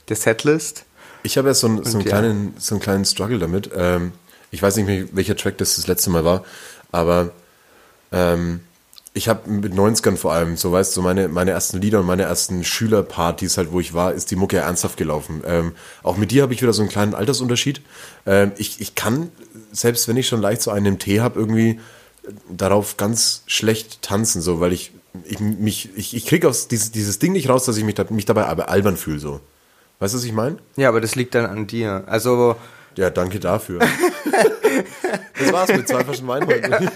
[0.07, 0.85] der Setlist.
[1.23, 2.09] Ich habe ja so, einen- so, einen ja.
[2.09, 3.69] kleinen, so einen kleinen Struggle damit.
[3.75, 4.11] Ähm,
[4.49, 6.43] ich weiß nicht mehr, welcher Track das das letzte Mal war,
[6.91, 7.31] aber
[8.11, 8.61] ähm,
[9.13, 12.23] ich habe mit 90ern vor allem, so weißt du, meine, meine ersten Lieder und meine
[12.23, 15.41] ersten Schülerpartys halt, wo ich war, ist die Mucke ernsthaft gelaufen.
[15.45, 17.81] Ähm, auch mit dir habe ich wieder so einen kleinen Altersunterschied.
[18.25, 19.29] Ähm, ich, ich kann,
[19.73, 21.79] selbst wenn ich schon leicht so einen im Tee habe, irgendwie
[22.49, 24.91] darauf ganz schlecht tanzen, so, weil ich,
[25.25, 28.05] ich mich, ich, ich kriege aus dieses, dieses Ding nicht raus, dass ich mich, da,
[28.09, 29.41] mich dabei aber albern fühle, so.
[30.01, 30.57] Weißt du, was ich meine?
[30.75, 32.03] Ja, aber das liegt dann an dir.
[32.07, 32.57] Also,
[32.97, 33.79] Ja, danke dafür.
[35.39, 36.69] das war's mit zwei Flaschen Wein heute.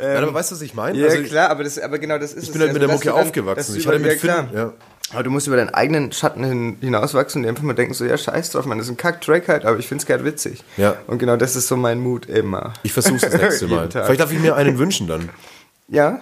[0.00, 0.98] ja, aber weißt du, was ich meine?
[0.98, 2.52] ja Also, klar, aber, das, aber genau das ist Ich es.
[2.52, 3.76] bin halt mit der dass Mucke dann- aufgewachsen.
[3.76, 4.72] Ich hatte mit ja, Finn, ja.
[5.14, 8.04] Aber du musst über deinen eigenen Schatten hin, hinauswachsen und dir einfach mal denken, so,
[8.04, 10.62] ja, scheiß drauf, man, das ist ein Kack-Track halt, aber ich find's gerade witzig.
[10.76, 10.96] Ja.
[11.06, 12.74] Und genau das ist so mein Mut immer.
[12.82, 13.88] Ich versuch's das nächste Mal.
[13.88, 14.04] Tag.
[14.04, 15.30] Vielleicht darf ich mir einen wünschen dann.
[15.88, 16.20] Ja?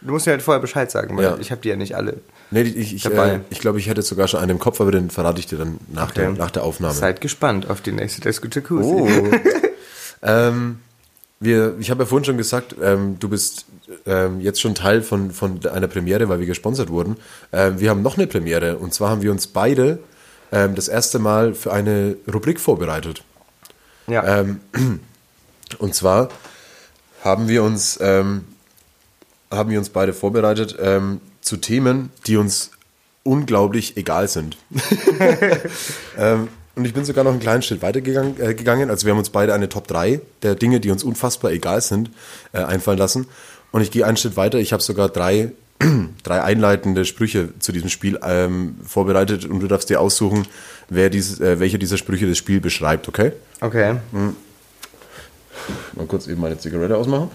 [0.00, 1.36] Du musst mir halt vorher Bescheid sagen, weil Ja.
[1.38, 2.20] ich habe die ja nicht alle.
[2.52, 3.30] Nee, ich, ich, Dabei.
[3.30, 5.56] äh, ich glaube, ich hätte sogar schon einen im Kopf, aber den verrate ich dir
[5.56, 6.38] dann nach, der, Okay.
[6.38, 6.92] nach der Aufnahme.
[6.92, 8.84] Seid gespannt auf die nächste Disco Jacuzzi.
[8.84, 9.08] Oh.
[10.22, 10.80] ähm,
[11.40, 13.64] wir, ich habe ja vorhin schon gesagt, ähm, du bist
[14.04, 17.16] ähm, jetzt schon Teil von, von einer Premiere, weil wir gesponsert wurden.
[17.52, 19.98] Ähm, wir haben noch eine Premiere und zwar haben wir uns beide
[20.52, 23.24] ähm, das erste Mal für eine Rubrik vorbereitet.
[24.08, 24.40] Ja.
[24.40, 24.60] Ähm,
[25.78, 26.28] und zwar
[27.24, 28.44] haben wir uns, haben
[29.50, 30.76] wir uns beide vorbereitet
[31.52, 32.70] zu Themen, die uns
[33.24, 34.56] unglaublich egal sind.
[36.18, 38.40] ähm, und ich bin sogar noch einen kleinen Schritt weitergegangen.
[38.40, 38.88] Äh, gegangen.
[38.88, 42.10] Also wir haben uns beide eine Top 3 der Dinge, die uns unfassbar egal sind,
[42.54, 43.26] äh, einfallen lassen.
[43.70, 44.58] Und ich gehe einen Schritt weiter.
[44.60, 45.52] Ich habe sogar drei,
[46.22, 50.46] drei einleitende Sprüche zu diesem Spiel ähm, vorbereitet und du darfst dir aussuchen,
[50.88, 53.32] wer dieses, äh, welcher dieser Sprüche das Spiel beschreibt, okay?
[53.60, 53.96] Okay.
[54.10, 57.30] Mal kurz eben meine Zigarette ausmachen.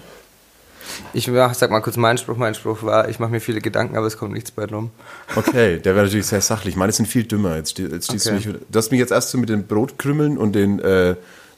[1.13, 2.37] Ich mach, sag mal kurz meinen Spruch.
[2.37, 4.91] Mein Spruch war, ich mache mir viele Gedanken, aber es kommt nichts bei rum.
[5.35, 6.75] Okay, der wäre natürlich sehr sachlich.
[6.75, 7.55] Meine sind viel dümmer.
[7.55, 8.41] Jetzt, jetzt stehst Okay.
[8.43, 11.15] du, mich, du hast mich jetzt erst so mit den Brotkrümmeln und den äh,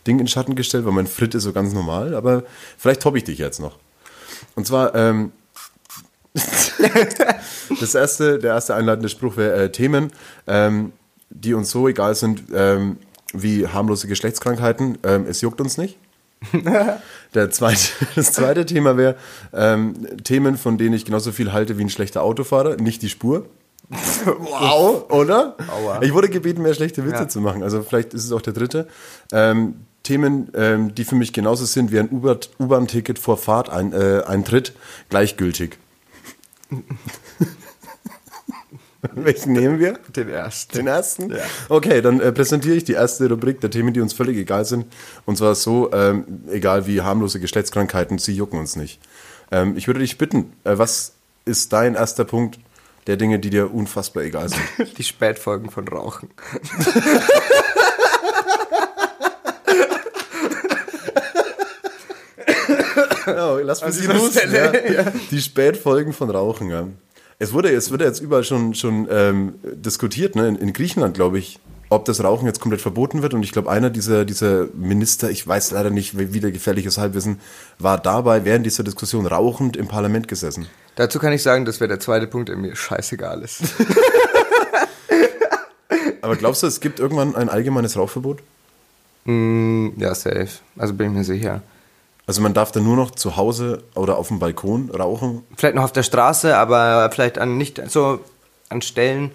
[0.07, 2.43] Ding in den Schatten gestellt, weil mein Frit ist so ganz normal, aber
[2.77, 3.77] vielleicht toppe ich dich jetzt noch.
[4.55, 5.31] Und zwar, ähm,
[7.79, 10.11] das erste, der erste einleitende Spruch wäre äh, Themen,
[10.47, 10.93] ähm,
[11.29, 12.97] die uns so egal sind ähm,
[13.33, 14.97] wie harmlose Geschlechtskrankheiten.
[15.03, 15.97] Ähm, es juckt uns nicht.
[17.33, 17.81] Der zweite,
[18.15, 19.15] das zweite Thema wäre
[19.53, 23.45] ähm, Themen, von denen ich genauso viel halte wie ein schlechter Autofahrer, nicht die Spur.
[24.25, 25.55] wow, oder?
[25.67, 26.01] Aua.
[26.01, 27.27] Ich wurde gebeten, mehr schlechte Witze Ja.
[27.27, 27.63] zu machen.
[27.63, 28.87] Also vielleicht ist es auch der dritte.
[29.31, 34.23] Ähm, Themen, ähm, die für mich genauso sind wie ein U-Bahn-Ticket vor Fahrt ein, äh,
[34.25, 34.73] Eintritt,
[35.09, 35.77] gleichgültig.
[39.15, 39.97] Welchen nehmen wir?
[40.15, 40.75] Den ersten.
[40.75, 41.33] Den ersten?
[41.69, 44.87] Okay, dann äh, präsentiere ich die erste Rubrik der Themen, die uns völlig egal sind.
[45.25, 48.99] Und zwar so, ähm, egal wie harmlose Geschlechtskrankheiten, sie jucken uns nicht.
[49.51, 51.13] Ähm, ich würde dich bitten, äh, was
[51.45, 52.59] ist dein erster Punkt
[53.07, 54.61] der Dinge, die dir unfassbar egal sind?
[54.97, 56.29] Die Spätfolgen von Rauchen.
[63.25, 65.13] Ja, lass mich dieser Stelle, ja.
[65.31, 66.87] Die Spätfolgen von Rauchen, ja.
[67.41, 70.49] Es wurde, es wurde jetzt überall schon, schon ähm, diskutiert, ne?
[70.49, 73.33] in, in Griechenland, glaube ich, ob das Rauchen jetzt komplett verboten wird.
[73.33, 77.39] Und ich glaube, einer dieser, dieser Minister, ich weiß leider nicht, wie wieder gefährliches Halbwissen,
[77.79, 80.67] war dabei während dieser Diskussion rauchend im Parlament gesessen.
[80.95, 83.61] Dazu kann ich sagen, das wäre der zweite Punkt, der mir scheißegal ist.
[86.21, 88.39] Aber glaubst du, es gibt irgendwann ein allgemeines Rauchverbot?
[89.23, 90.49] Mm, ja, safe.
[90.77, 91.61] Also bin ich mir sicher.
[92.29, 95.41] Also man darf dann nur noch zu Hause oder auf dem Balkon rauchen?
[95.57, 98.19] Vielleicht noch auf der Straße, aber vielleicht an nicht so
[98.69, 99.31] an Stellen,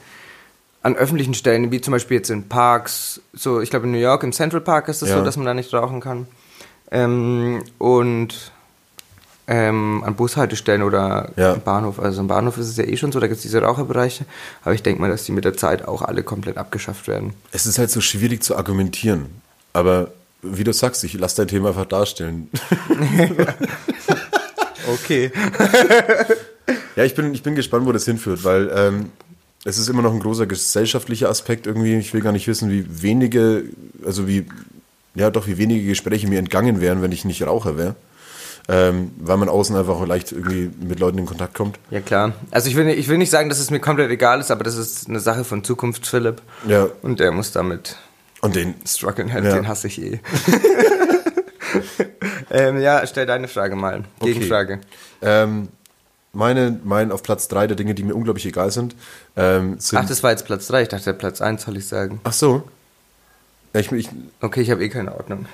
[0.80, 3.20] an öffentlichen Stellen, wie zum Beispiel jetzt in Parks.
[3.32, 5.18] So, ich glaube in New York im Central Park ist es Ja.
[5.18, 6.28] so, dass man da nicht rauchen kann.
[6.92, 8.52] Ähm, und
[9.48, 11.54] ähm, an Bushaltestellen oder Ja.
[11.54, 11.98] im Bahnhof.
[11.98, 14.24] Also im Bahnhof ist es ja eh schon so, da gibt es diese Raucherbereiche.
[14.62, 17.34] Aber ich denke mal, dass die mit der Zeit auch alle komplett abgeschafft werden.
[17.50, 19.42] Es ist halt so schwierig zu argumentieren.
[19.72, 20.12] Aber
[20.44, 22.48] wie du sagst, ich lass dein Thema einfach darstellen.
[24.86, 25.32] Okay.
[26.96, 29.10] Ja, ich bin, ich bin gespannt, wo das hinführt, weil ähm,
[29.64, 31.94] es ist immer noch ein großer gesellschaftlicher Aspekt irgendwie.
[31.96, 33.64] Ich will gar nicht wissen, wie wenige,
[34.04, 34.46] also wie,
[35.14, 37.94] ja doch, wie wenige Gespräche mir entgangen wären, wenn ich nicht Raucher wäre.
[38.68, 41.78] Ähm, weil man außen einfach auch leicht irgendwie mit Leuten in Kontakt kommt.
[41.90, 42.32] Ja, klar.
[42.50, 44.64] Also ich will, nicht- ich will nicht sagen, dass es mir komplett egal ist, aber
[44.64, 46.40] das ist eine Sache von Zukunft, Philipp.
[46.68, 46.88] Ja.
[47.02, 47.96] Und der muss damit
[48.44, 49.54] Und den, strugglen, halt, Ja.
[49.54, 50.20] den hasse ich eh.
[52.50, 54.04] ähm, ja, stell deine Frage mal.
[54.20, 54.34] Okay.
[54.34, 54.80] Gegenfrage.
[55.22, 55.68] ähm,
[56.32, 58.94] meine, mein auf Platz drei der Dinge, die mir unglaublich egal sind,
[59.36, 59.98] ähm, sind.
[59.98, 60.82] Ach, das war jetzt Platz 3.
[60.82, 62.20] Ich dachte, Platz 1 soll ich sagen.
[62.24, 62.68] Ach so.
[63.72, 64.08] Ja, ich, ich,
[64.40, 65.46] Okay, ich habe eh keine Ordnung.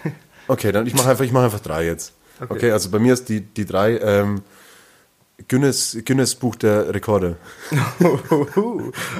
[0.48, 2.12] Okay, dann ich mache einfach, ich mache einfach drei jetzt.
[2.40, 2.72] Okay, Okay.
[2.72, 4.42] also bei mir ist die, die drei ähm,
[5.48, 7.36] Guinness, Guinness Buch der Rekorde.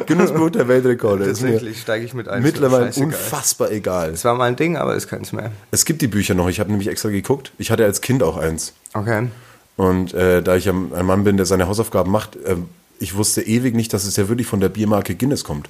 [0.07, 1.27] Guinness Buch der Weltrekorde.
[1.27, 2.43] Tatsächlich steige ich mit ein.
[2.43, 4.11] mittlerweile unfassbar egal.
[4.11, 5.53] Es war mal ein Ding, aber ist keins mehr.
[5.71, 7.53] Es gibt die Bücher noch, ich habe nämlich extra geguckt.
[7.59, 8.75] Ich hatte als Kind auch eins.
[8.93, 9.29] Okay.
[9.77, 12.57] Und äh, da ich ein Mann bin, der seine Hausaufgaben macht, äh,
[12.99, 15.69] ich wusste ewig nicht, dass es ja wirklich von der Biermarke Guinness kommt.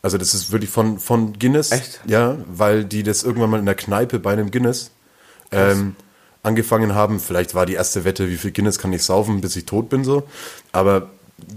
[0.00, 1.72] Also das ist wirklich von, von Guinness.
[1.72, 2.00] Echt?
[2.06, 4.92] Ja, weil die das irgendwann mal in der Kneipe bei einem Guinness
[5.50, 5.96] ähm,
[6.48, 7.20] angefangen haben.
[7.20, 10.02] Vielleicht war die erste Wette, wie viel Guinness kann ich saufen, bis ich tot bin
[10.04, 10.24] so.
[10.72, 11.10] Aber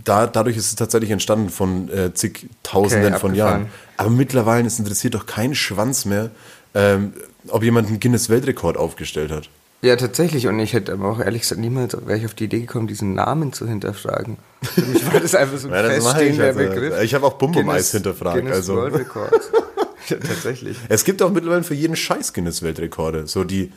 [0.03, 3.33] da, dadurch ist es tatsächlich entstanden von äh, zigtausenden Okay, von.
[3.35, 3.67] Jahren.
[3.97, 6.29] Aber mittlerweile es interessiert doch keinen Schwanz mehr,
[6.75, 7.13] ähm,
[7.47, 9.49] ob jemand einen Guinness-Weltrekord aufgestellt hat.
[9.81, 10.45] Ja, tatsächlich.
[10.47, 13.15] Und ich hätte aber auch ehrlich gesagt niemals wäre ich auf die Idee gekommen, diesen
[13.15, 14.37] Namen zu hinterfragen.
[14.61, 16.59] Für mich war das einfach so ein Ja, mache ich feststehender also.
[16.59, 17.01] Begriff.
[17.01, 18.75] Ich habe auch Bum Bum Eis Guinness- hinterfragt, Guinness also.
[18.75, 19.33] World Record.
[20.09, 20.77] ja, tatsächlich.
[20.87, 23.25] Es gibt auch mittlerweile für jeden Scheiß Guinness-Weltrekorde.
[23.25, 23.71] So die,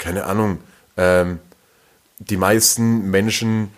[0.00, 0.58] keine Ahnung,
[0.96, 1.38] ähm,
[2.18, 3.68] die meisten Menschen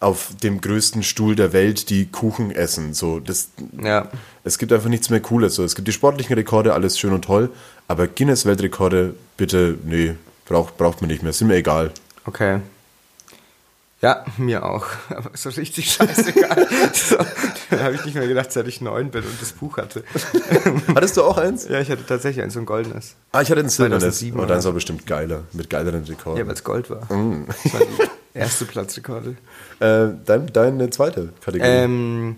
[0.00, 2.94] auf dem größten Stuhl der Welt, die Kuchen essen.
[2.94, 3.50] So, das,
[3.82, 4.08] Ja.
[4.44, 5.54] es gibt einfach nichts mehr Cooles.
[5.54, 7.50] So, es gibt die sportlichen Rekorde, alles schön und toll,
[7.88, 10.14] aber Guinness-Weltrekorde, bitte, nee,
[10.46, 11.32] braucht, braucht man nicht mehr.
[11.32, 11.92] Sind mir egal.
[12.26, 12.60] Okay.
[14.00, 14.86] Ja, mir auch.
[15.08, 16.68] Aber so richtig scheißegal.
[16.92, 17.16] so,
[17.70, 20.04] dann habe ich nicht mehr gedacht, seit ich neun bin und das Buch hatte.
[20.94, 21.66] Hattest du auch eins?
[21.68, 23.16] Ja, ich hatte tatsächlich eins, so ein goldenes.
[23.32, 24.02] Ah, ich hatte ein silbernes.
[24.02, 26.38] 2007 Aber oder deins war bestimmt geiler, mit geileren Rekorden.
[26.38, 27.12] Ja, weil es Gold war.
[27.12, 27.46] Mm.
[27.46, 29.36] Das war die erste Platzrekorde.
[29.80, 31.68] äh, dein, deine zweite Kategorie.
[31.68, 32.36] Ähm,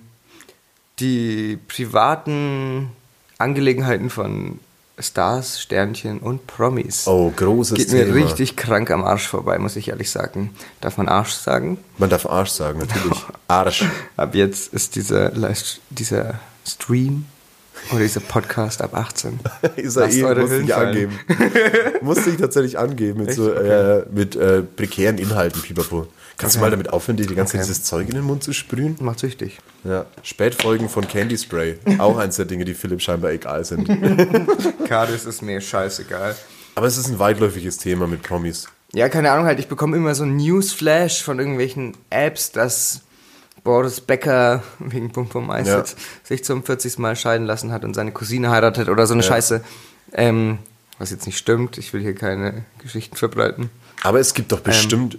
[0.98, 2.90] die privaten
[3.36, 4.60] Angelegenheiten von
[5.02, 7.06] Stars, Sternchen und Promis.
[7.06, 8.14] oh, großes Geht Thema.
[8.14, 10.54] mir richtig krank am Arsch vorbei, muss ich ehrlich sagen.
[10.80, 11.78] Darf man Arsch sagen?
[11.98, 13.18] Man darf Arsch sagen, natürlich.
[13.48, 13.84] Arsch.
[14.16, 17.24] Ab jetzt ist dieser, Live- dieser Stream
[17.92, 19.40] oder dieser Podcast ab 18.
[19.76, 21.18] Ist er eh, musste Hüllen ich angeben.
[22.02, 23.38] musste ich tatsächlich angeben mit Echt?
[23.38, 26.06] so äh, mit äh, prekären Inhalten, Pipapo.
[26.40, 26.66] Kannst du Okay.
[26.66, 27.66] mal damit aufhören, dir die ganze Okay.
[27.66, 28.96] dieses Zeug in den Mund zu sprühen?
[29.00, 29.58] Macht süchtig.
[29.84, 30.06] Ja.
[30.22, 31.78] Spätfolgen von Candy Spray.
[31.98, 33.88] Auch eins der Dinge, die Philipp scheinbar egal sind.
[34.88, 36.34] Kades ist mir scheißegal.
[36.74, 38.68] Aber es ist ein weitläufiges Thema mit Promis.
[38.92, 43.02] Ja, keine Ahnung, halt, ich bekomme immer so ein Newsflash von irgendwelchen Apps, dass
[43.62, 45.84] Boris Becker wegen Pum Pum Eis Ja.
[46.24, 46.98] sich zum 40.
[46.98, 49.62] Mal scheiden lassen hat und seine Cousine heiratet oder so eine Scheiße.
[50.12, 50.58] Ähm,
[50.98, 53.70] was jetzt nicht stimmt, ich will hier keine Geschichten verbreiten.
[54.02, 55.10] Aber es gibt doch Ähm.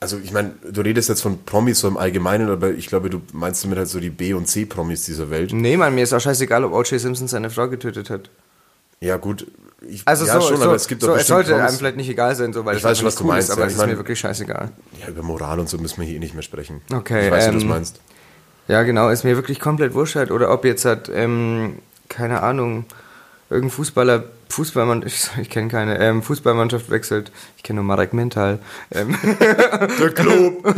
[0.00, 3.20] Also ich meine, du redest jetzt von Promis so im Allgemeinen, aber ich glaube, du
[3.32, 5.52] meinst damit halt so die B- und C-Promis dieser Welt.
[5.52, 7.00] Nee, Mann, mir ist auch scheißegal, ob O.J.
[7.00, 8.28] Simpson seine Frau getötet hat.
[9.00, 9.46] Ja, gut.
[9.88, 11.76] Ich, Also ja, so, schon, so, aber es gibt doch so es sollte Promis- einem
[11.78, 13.52] vielleicht nicht egal sein, so, weil Ich es weiß schon, was du cool meinst, ist,
[13.52, 13.66] aber ja.
[13.68, 14.70] es ist mir mein- wirklich scheißegal.
[15.00, 16.80] Ja, über Moral und so müssen wir hier eh nicht mehr sprechen.
[16.92, 18.00] Okay, Ich weiß, wie du das ähm, meinst.
[18.68, 20.30] Ja, genau, ist mir wirklich komplett wurscht halt.
[20.30, 21.78] Oder ob jetzt halt, ähm,
[22.08, 22.84] keine Ahnung,
[23.50, 27.32] irgendein Fußballer, Fußballmannschaft, ich, kenne keine, ähm, Fußballmannschaft wechselt.
[27.56, 28.58] Ich kenne nur Marek Mental.
[28.92, 29.16] Ähm,
[30.00, 30.64] Der Club.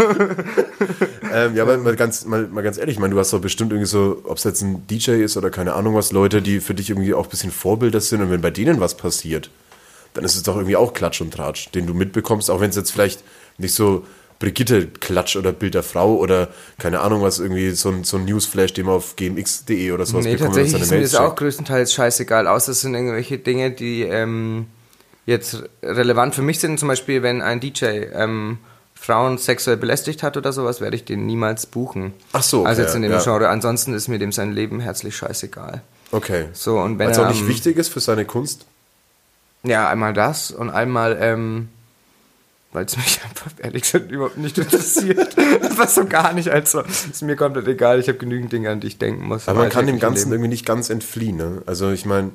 [1.32, 3.72] ähm, ja, aber mal ganz, mal, mal ganz ehrlich, ich meine, du hast doch bestimmt
[3.72, 6.74] irgendwie so, ob es jetzt ein DJ ist oder keine Ahnung was, Leute, die für
[6.74, 9.50] dich irgendwie auch ein bisschen Vorbilder sind und wenn bei denen was passiert,
[10.14, 12.76] dann ist es doch irgendwie auch Klatsch und Tratsch, den du mitbekommst, auch wenn es
[12.76, 13.22] jetzt vielleicht
[13.58, 14.04] nicht so
[14.38, 16.48] Brigitte Klatsch oder Bild der Frau oder
[16.78, 20.24] keine Ahnung was, irgendwie so ein, so ein Newsflash, den man auf gmx.de oder sowas
[20.24, 20.54] nee, bekommt.
[20.54, 24.66] tatsächlich ist mir das auch größtenteils scheißegal, außer es sind irgendwelche Dinge, die ähm,
[25.26, 26.78] jetzt relevant für mich sind.
[26.78, 28.58] Zum Beispiel, wenn ein DJ ähm,
[28.94, 32.12] Frauen sexuell belästigt hat oder sowas, werde ich den niemals buchen.
[32.32, 33.22] Ach so, okay, Also jetzt in dem ja.
[33.22, 33.48] Genre.
[33.48, 35.82] Ansonsten ist mir dem sein Leben herzlich scheißegal.
[36.10, 36.46] Okay.
[36.52, 38.66] So, und wenn Weil es auch nicht am- wichtig ist für seine Kunst.
[39.64, 41.68] Ja, einmal das und einmal, ähm,
[42.78, 45.36] weil es mich einfach ehrlich gesagt überhaupt nicht interessiert.
[45.76, 47.98] Was so gar nicht, also ist mir komplett egal.
[47.98, 49.48] Ich habe genügend Dinge, an die ich denken muss.
[49.48, 50.34] Aber man kann dem Ganzen Leben.
[50.34, 51.62] irgendwie nicht ganz entfliehen, ne?
[51.66, 52.30] Also ich meine,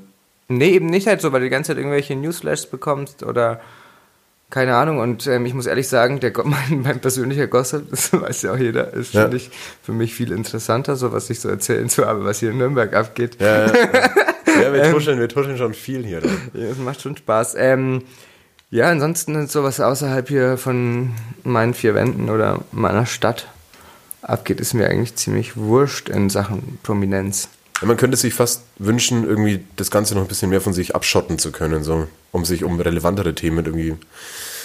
[0.49, 3.61] Nee, eben nicht halt so, weil du die ganze Zeit irgendwelche Newsflashs bekommst oder
[4.49, 4.99] keine Ahnung.
[4.99, 8.57] Und ähm, ich muss ehrlich sagen, der, mein, mein persönlicher Gossip, das weiß ja auch
[8.57, 9.31] jeder, ist Ja.
[9.31, 9.49] ich
[9.81, 12.93] für mich viel interessanter, so was ich so erzählen zu habe, was hier in Nürnberg
[12.93, 13.37] abgeht.
[13.39, 13.73] ja, ja,
[14.61, 14.93] ja, wir, Ähm.
[14.93, 16.19] tuscheln, wir tuscheln schon viel hier.
[16.21, 16.37] Dann.
[16.53, 17.55] Ja, es macht schon Spaß.
[17.57, 18.03] Ähm,
[18.73, 21.11] ja, ansonsten ist sowas außerhalb hier von
[21.43, 23.47] meinen vier Wänden oder meiner Stadt
[24.23, 27.49] abgeht, ist mir eigentlich ziemlich wurscht in Sachen Prominenz.
[27.81, 30.95] Ja, man könnte sich fast wünschen, irgendwie das Ganze noch ein bisschen mehr von sich
[30.95, 33.95] abschotten zu können, so, um sich um relevantere Themen irgendwie.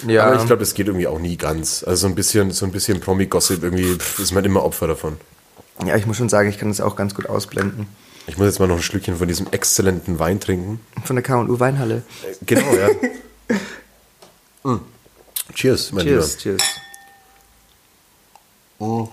[0.07, 1.85] Ja, Aber ich glaube, das geht irgendwie auch nie ganz.
[1.87, 5.19] Also so ein bisschen, so ein bisschen Promi-Gossip irgendwie pff, ist man immer Opfer davon.
[5.85, 7.89] ja, ich muss schon sagen, ich kann das auch ganz gut ausblenden.
[8.27, 10.81] Ich muss jetzt mal noch ein Schlückchen von diesem exzellenten Wein trinken.
[11.05, 12.05] Von der K&U Weinhalle.
[12.47, 12.89] Genau, ja.
[14.69, 14.81] Mm.
[15.55, 16.59] Cheers, mein Cheers, Lieber.
[16.59, 16.81] cheers.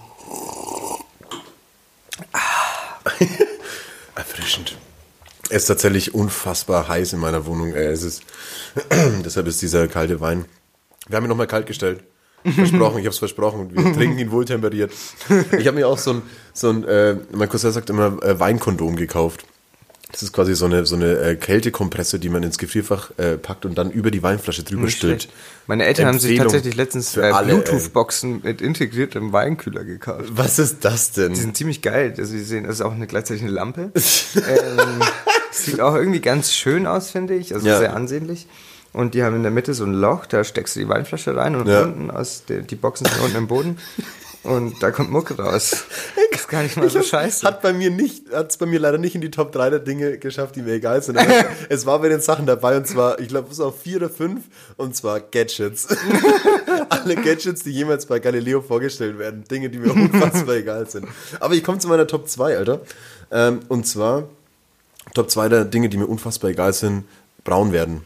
[4.15, 4.77] Erfrischend.
[5.49, 7.73] Es ist tatsächlich unfassbar heiß in meiner Wohnung.
[7.73, 8.23] Äh, Es ist,
[9.23, 10.45] deshalb ist dieser kalte Wein.
[11.07, 12.03] Wir haben ihn nochmal kalt gestellt.
[12.43, 13.75] Versprochen, ich habe es versprochen.
[13.75, 14.91] Wir trinken ihn wohltemperiert.
[15.57, 16.21] Ich habe mir auch so ein,
[16.53, 19.45] so ein äh, mein Cousin sagt immer, äh, Weinkondom gekauft.
[20.15, 23.65] Das ist quasi so eine, so eine äh, Kältekompresse, die man ins Gefrierfach äh, packt
[23.65, 25.23] und dann über die Weinflasche drüber Nicht stülpt.
[25.23, 25.36] schlecht.
[25.67, 27.34] Meine Eltern haben sich Empfehlung tatsächlich letztens äh.
[27.43, 30.23] Bluetooth-Boxen mit integriertem Weinkühler gekauft.
[30.32, 31.34] Was ist das denn?
[31.34, 32.13] Die sind ziemlich geil.
[32.17, 33.91] Also sie sehen, das ist auch eine gleichzeitig eine Lampe.
[34.36, 35.01] ähm,
[35.51, 37.54] sieht auch irgendwie ganz schön aus, finde ich.
[37.54, 37.78] Also Ja.
[37.80, 38.47] sehr ansehnlich.
[38.93, 41.58] Und die haben in der Mitte so ein Loch, da steckst du die Weinflasche rein
[41.58, 41.82] und Ja.
[41.84, 43.78] unten aus der, die Boxen sind unten im Boden.
[44.45, 45.86] Und da kommt Mucke raus.
[46.31, 47.47] Ist gar nicht mal so scheiße.
[47.47, 49.79] Hat bei mir nicht, hat es bei mir leider nicht in die Top 3 der
[49.79, 51.17] Dinge geschafft, die mir egal sind.
[51.17, 53.97] Aber es war bei den Sachen dabei und zwar, ich glaube, es war auf 4
[53.97, 54.43] oder 5
[54.77, 55.88] und zwar Gadgets.
[56.89, 59.43] Alle Gadgets, die jemals bei Galileo vorgestellt werden.
[59.45, 61.08] Dinge, die mir unfassbar egal sind.
[61.39, 62.81] Aber ich komme zu meiner Top 2, Alter.
[63.31, 64.29] Ähm, und zwar,
[65.15, 67.05] Top 2 der Dinge, die mir unfassbar egal sind,
[67.43, 68.03] braun werden.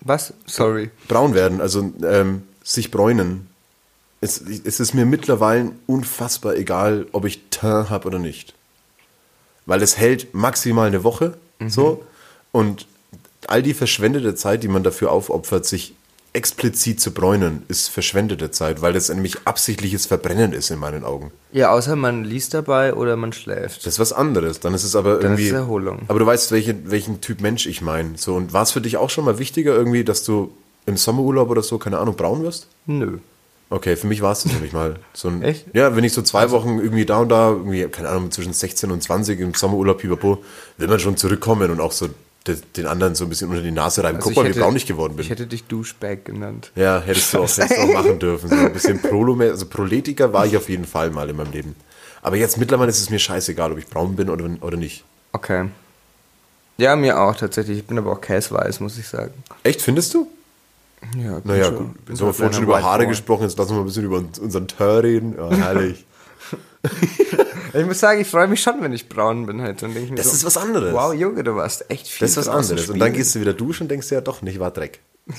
[0.00, 0.34] Was?
[0.46, 0.90] Sorry.
[1.08, 3.48] braun werden, also ähm, sich bräunen.
[4.20, 8.54] Es, es ist mir mittlerweile unfassbar egal, ob ich Teint habe oder nicht.
[9.66, 12.04] Weil es hält maximal eine Woche so
[12.52, 12.86] und
[13.46, 15.94] all die verschwendete Zeit, die man dafür aufopfert, sich
[16.32, 21.32] explizit zu bräunen, ist verschwendete Zeit, weil das nämlich absichtliches Verbrennen ist in meinen Augen.
[21.52, 23.86] Ja, außer man liest dabei oder man schläft.
[23.86, 24.60] Das ist was anderes.
[24.60, 25.48] Dann ist es aber Dann ist irgendwie.
[25.48, 26.02] Erholung.
[26.08, 28.16] Aber du weißt, welche, welchen Typ Mensch ich meine.
[28.16, 30.52] So, und war es für dich auch schon mal wichtiger, irgendwie, dass du
[30.86, 32.68] im Sommerurlaub oder so, keine Ahnung, braun wirst?
[32.86, 33.18] Nö.
[33.70, 34.96] Okay, für mich war es das nämlich mal.
[35.12, 35.66] So ein, Echt?
[35.74, 38.90] Ja, wenn ich so zwei Wochen irgendwie da und da, irgendwie, keine Ahnung, zwischen 16
[38.90, 40.42] und 20 im Sommerurlaub, pipapo,
[40.78, 42.08] will man schon zurückkommen und auch so
[42.46, 44.16] de, den anderen so ein bisschen unter die Nase reiben.
[44.16, 45.24] Also Guck mal, wie braun ich geworden bin.
[45.24, 46.72] Ich hätte dich Douchebag genannt.
[46.76, 48.48] ja, hättest du auch, hättest du auch machen dürfen.
[48.48, 51.76] So ein bisschen Prolo, also Proletiker war ich auf jeden Fall mal in meinem Leben.
[52.22, 55.04] Aber jetzt mittlerweile ist es mir scheißegal, ob ich braun bin oder, oder nicht.
[55.32, 55.68] Okay.
[56.78, 57.78] Ja, mir auch tatsächlich.
[57.78, 59.32] Ich bin aber auch käseweiß, muss ich sagen.
[59.62, 60.28] Echt, findest du?
[61.16, 61.86] Ja, Naja, gut.
[62.08, 63.08] Jetzt haben wir so vorhin schon über Haare Boy.
[63.08, 65.34] gesprochen, jetzt lassen wir mal ein bisschen über unseren Tör reden.
[65.36, 66.04] Ja, herrlich.
[67.74, 69.82] Ich muss sagen, ich freue mich schon, wenn ich braun bin halt.
[69.82, 70.94] Dann denke ich mir Das so, ist was anderes.
[70.94, 72.88] Wow, Junge, du warst echt viel Das ist was anderes.
[72.88, 73.12] Und dann spielen.
[73.12, 75.00] gehst du wieder duschen und denkst dir ja doch nicht, war Dreck.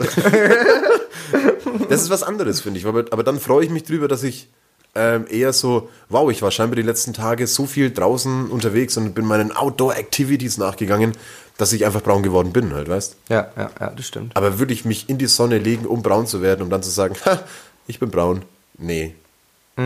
[1.89, 2.85] das ist was anderes, finde ich.
[2.85, 4.47] Aber, aber dann freue ich mich drüber, dass ich
[4.95, 9.13] ähm, eher so, wow, ich war scheinbar die letzten Tage so viel draußen unterwegs und
[9.13, 11.13] bin meinen Outdoor-Activities nachgegangen,
[11.59, 14.35] dass ich einfach braun geworden bin, halt, weißt Ja, ja, ja, das stimmt.
[14.35, 16.89] Aber würde ich mich in die Sonne legen, um braun zu werden, um dann zu
[16.89, 17.39] sagen, ha,
[17.85, 18.41] ich bin braun?
[18.77, 19.13] Nee.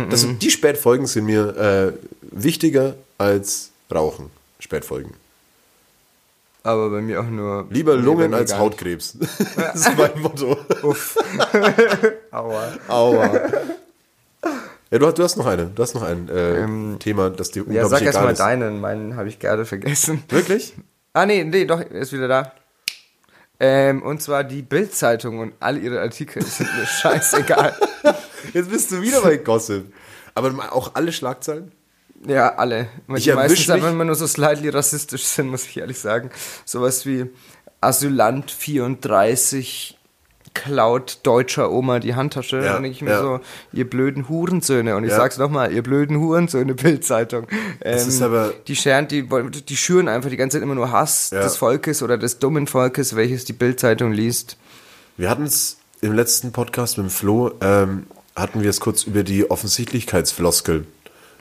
[0.10, 1.94] Das sind, die Spätfolgen sind mir äh,
[2.32, 4.32] wichtiger als Rauchen.
[4.60, 5.14] Spätfolgen.
[6.64, 7.68] Aber bei mir auch nur.
[7.70, 8.58] Lieber Lungen als.
[8.58, 9.18] Hautkrebs.
[9.56, 10.58] Das ist mein Motto.
[10.84, 11.18] Uff.
[12.32, 12.72] Aua.
[12.88, 13.42] Aua.
[14.90, 15.66] Ja, du, hast- du hast noch eine.
[15.68, 18.32] Du hast noch ein äh, Ähm, Thema, das dir Ja, unglaublich sag erst egal mal
[18.32, 18.40] ist.
[18.40, 18.80] deinen.
[18.82, 20.24] Meinen habe ich gerade vergessen.
[20.30, 20.74] Wirklich?
[21.13, 22.52] Ah, nee, nee, doch, er ist wieder da.
[23.60, 27.76] Ähm, und zwar die Bild-Zeitung und all ihre Artikel sind mir scheißegal.
[28.54, 29.93] Jetzt bist du wieder bei Gossip.
[30.36, 31.71] Aber auch alle Schlagzeilen?
[32.28, 32.88] Ja, alle.
[33.15, 36.32] Ich die einfach mich- immer nur so slightly rassistisch sind, muss ich ehrlich sagen.
[36.65, 37.30] Sowas wie
[37.80, 39.92] Asylant 34
[40.54, 42.58] klaut deutscher Oma die Handtasche.
[42.58, 43.22] Ja, dann denke ich mir ja.
[43.22, 43.39] so,
[43.72, 44.96] ihr blöden Hurensöhne.
[44.96, 45.18] Und ich Ja.
[45.18, 47.48] sag's nochmal, ihr blöden Hurensöhne, Bildzeitung.
[47.82, 51.42] Ähm, die scheren, die, die schüren einfach die ganze Zeit immer nur Hass Ja.
[51.42, 54.58] des Volkes oder des dummen Volkes, welches die Bildzeitung liest.
[55.18, 59.24] Wir hatten es im letzten Podcast mit dem Flo, ähm, hatten wir es kurz über
[59.24, 60.86] die Offensichtlichkeitsfloskel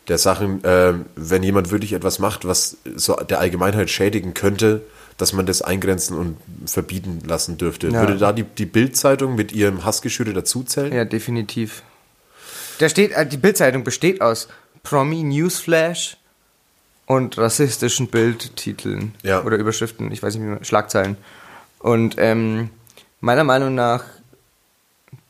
[0.08, 4.82] der Sachen, ähm, wenn jemand wirklich etwas macht, was so der Allgemeinheit schädigen könnte,
[5.18, 7.88] dass man das eingrenzen und verbieten lassen dürfte.
[7.88, 8.00] Ja.
[8.00, 10.92] Würde da die, die Bild-Zeitung mit ihrem Hassgeschüre dazuzählen?
[10.92, 11.82] Ja, definitiv.
[12.78, 14.48] Da steht, äh, die Bildzeitung besteht aus
[14.82, 16.16] Promi Newsflash
[17.06, 19.42] und rassistischen Bildtiteln Ja.
[19.44, 21.16] oder Überschriften, ich weiß nicht, wie man, Schlagzeilen.
[21.78, 22.70] Und ähm,
[23.20, 24.04] meiner Meinung nach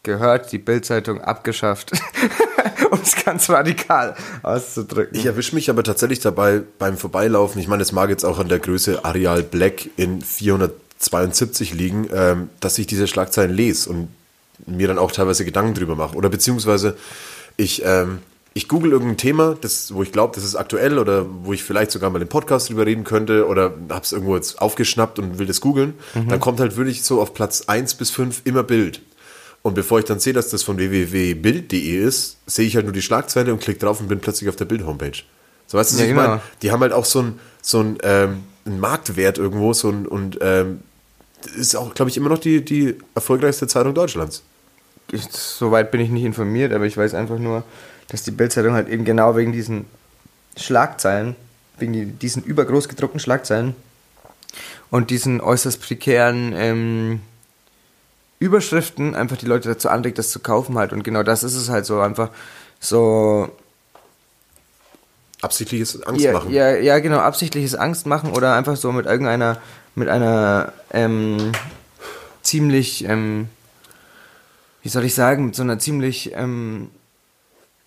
[0.03, 1.93] gehört die Bildzeitung abgeschafft,
[2.91, 5.17] um es ganz radikal auszudrücken.
[5.17, 7.61] Ich erwische mich aber tatsächlich dabei beim Vorbeilaufen.
[7.61, 12.51] Ich meine, es mag jetzt auch an der Größe Areal Black in 472 liegen, ähm,
[12.61, 14.09] dass ich diese Schlagzeilen lese und
[14.67, 16.17] mir dann auch teilweise Gedanken drüber mache.
[16.17, 16.97] Oder beziehungsweise
[17.57, 18.19] ich, ähm,
[18.55, 21.91] ich google irgendein Thema, das, wo ich glaube, das ist aktuell oder wo ich vielleicht
[21.91, 25.47] sogar mal im Podcast drüber reden könnte oder habe es irgendwo jetzt aufgeschnappt und will
[25.47, 25.95] das googeln.
[26.29, 29.01] Dann kommt halt wirklich so auf Platz 1 bis 5 immer Bild.
[29.63, 33.03] Und bevor ich dann sehe, dass das von www.bild.de ist, sehe ich halt nur die
[33.03, 35.23] Schlagzeile und klicke drauf und bin plötzlich auf der Bild-Homepage.
[35.69, 36.29] So weißt du, was Ja, ich genau.
[36.29, 36.41] meine?
[36.63, 40.81] Die haben halt auch so einen so einen, ähm, Marktwert irgendwo so ein, und ähm,
[41.57, 44.43] ist auch, glaube ich, immer noch die, die erfolgreichste Zeitung Deutschlands.
[45.13, 47.63] ich, soweit bin ich nicht informiert, aber ich weiß einfach nur,
[48.09, 49.85] dass die Bildzeitung halt eben genau wegen diesen
[50.57, 51.35] Schlagzeilen,
[51.79, 53.75] wegen die, diesen übergroß gedruckten Schlagzeilen
[54.91, 57.21] und diesen äußerst prekären ähm,
[58.43, 60.93] Überschriften einfach die Leute dazu anregt, das zu kaufen halt.
[60.93, 62.31] Und genau das ist es halt so einfach
[62.81, 63.49] so
[65.41, 66.51] absichtliches Angst ja, machen.
[66.53, 69.59] Ja, ja, genau, absichtliches Angst machen oder einfach so mit irgendeiner,
[69.95, 71.53] mit einer ähm,
[72.43, 73.49] ziemlich, ähm,
[74.83, 76.91] wie soll ich sagen, mit so einer ziemlich ähm,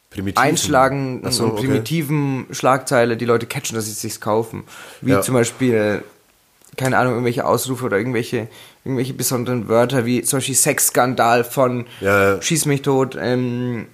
[0.10, 0.44] Primitiven.
[0.44, 1.62] einschlagen Ach so, und okay.
[1.68, 4.64] primitiven Schlagzeile die Leute catchen, dass sie es sich kaufen.
[5.02, 5.22] Wie Ja.
[5.22, 6.04] zum Beispiel,
[6.78, 8.48] keine Ahnung, irgendwelche Ausrufe oder irgendwelche,
[8.86, 12.42] irgendwelche besonderen Wörter, wie zum Beispiel Sexskandal von Ja, ja.
[12.42, 13.88] Schieß mich tot, ähm,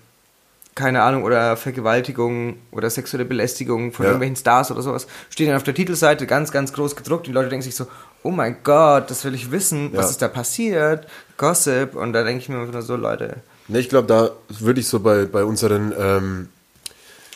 [0.75, 4.11] keine Ahnung, oder Vergewaltigung oder sexuelle Belästigung von Ja.
[4.11, 7.27] irgendwelchen Stars oder sowas, steht dann auf der Titelseite ganz, ganz groß gedruckt.
[7.27, 7.87] Die Leute denken sich so,
[8.23, 11.07] oh mein Gott, das will ich wissen, was ist da passiert?
[11.37, 11.95] Gossip.
[11.95, 13.37] Und da denke ich mir nur so, Leute,
[13.67, 16.49] Ne, ich glaube, da würde ich so bei, bei unseren ähm,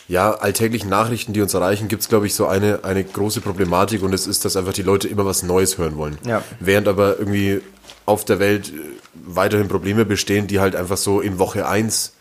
[0.08, 4.02] ja, alltäglichen Nachrichten, die uns erreichen, gibt es, glaube ich, so eine, eine große Problematik
[4.02, 6.18] und es ist, dass einfach die Leute immer was Neues hören wollen.
[6.24, 6.42] Ja.
[6.60, 7.60] Während aber irgendwie
[8.04, 8.72] auf der Welt äh,
[9.14, 12.12] weiterhin Probleme bestehen, die halt einfach so in Woche 1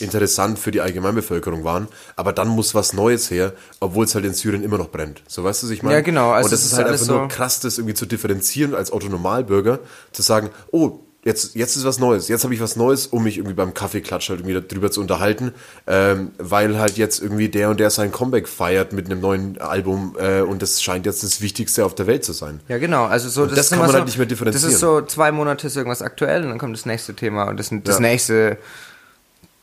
[0.00, 1.86] interessant für die Allgemeinbevölkerung waren,
[2.16, 5.22] aber dann muss was Neues her, obwohl es halt in Syrien immer noch brennt.
[5.26, 5.96] So weißt du, was ich meine?
[5.96, 8.74] Ja, genau, also und das ist halt einfach nur so- krass, das irgendwie zu differenzieren
[8.74, 9.80] als Autonomalbürger,
[10.12, 13.36] zu sagen, oh, jetzt, jetzt ist was Neues, jetzt habe ich was Neues, um mich
[13.36, 15.52] irgendwie beim Kaffeeklatsch halt irgendwie darüber zu unterhalten,
[15.86, 20.16] ähm, weil halt jetzt irgendwie der und der sein Comeback feiert mit einem neuen Album
[20.18, 22.60] äh, und das scheint jetzt das Wichtigste auf der Welt zu sein.
[22.68, 23.04] Ja, genau.
[23.04, 24.64] Also so, das, das kann man so, halt nicht mehr differenzieren.
[24.64, 27.58] Das ist so zwei Monate ist irgendwas aktuell und dann kommt das nächste Thema und
[27.60, 28.00] das, das Ja.
[28.00, 28.56] nächste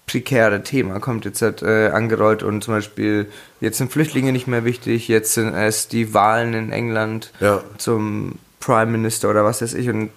[0.06, 3.26] prekäre Thema kommt jetzt halt äh, angerollt und zum Beispiel
[3.60, 7.62] jetzt sind Flüchtlinge nicht mehr wichtig, jetzt sind es die Wahlen in England Ja.
[7.78, 10.10] zum Prime Minister oder was weiß ich und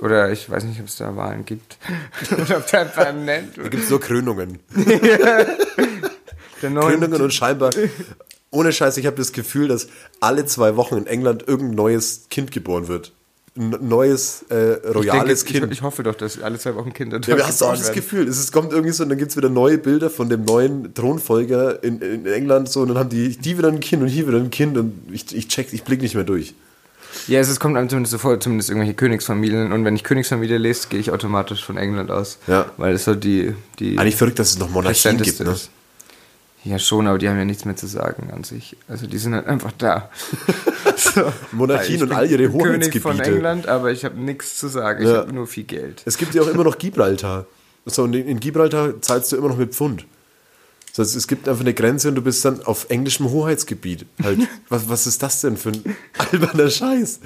[0.00, 1.78] oder ich weiß nicht, ob es da Wahlen gibt.
[2.32, 4.58] oder ob der permanent Da gibt es nur Krönungen.
[6.60, 7.70] Krönungen und scheinbar,
[8.50, 9.88] ohne Scheiß, ich habe das Gefühl, dass
[10.20, 13.12] alle zwei Wochen in England irgendein neues Kind geboren wird.
[13.58, 15.72] Ein neues, äh, ich, royales denke, Kind.
[15.72, 17.70] ich, ich hoffe doch, dass alle zwei Wochen Kinder Ja, dort aber hast du auch
[17.72, 17.94] das werden.
[17.94, 20.44] Gefühl, es ist, kommt irgendwie so, und dann gibt es wieder neue Bilder von dem
[20.44, 24.08] neuen Thronfolger in, in England, so, und dann haben die, die wieder ein Kind und
[24.08, 26.54] hier wieder ein Kind, und ich, ich check, ich blick nicht mehr durch.
[27.26, 29.72] Ja, es kommt einem zumindest so vor, zumindest irgendwelche Königsfamilien.
[29.72, 32.38] Und wenn ich Königsfamilie lese, gehe ich automatisch von England aus.
[32.46, 32.66] Ja.
[32.76, 33.54] Weil es so die.
[33.78, 35.50] die Eigentlich verrückt, dass es noch Monarchien gibt, ne?
[35.50, 35.70] ist.
[36.64, 38.76] Ja, schon, aber die haben ja nichts mehr zu sagen an sich.
[38.88, 40.10] Also die sind halt einfach da.
[40.96, 41.32] so.
[41.52, 43.30] Monarchien Ich und bin all ihre König von Hoheitsgebiete.
[43.36, 45.02] England, aber ich habe nichts zu sagen.
[45.02, 45.18] Ich Ja.
[45.18, 46.02] habe nur viel Geld.
[46.06, 47.46] Es gibt ja auch immer noch Gibraltar.
[47.84, 50.06] So, und in Gibraltar zahlst du immer noch mit Pfund.
[50.96, 54.06] Das heißt, es gibt einfach eine Grenze und du bist dann auf englischem Hoheitsgebiet.
[54.22, 55.96] Halt, was, was ist das denn für ein
[56.32, 57.20] alberner Scheiß?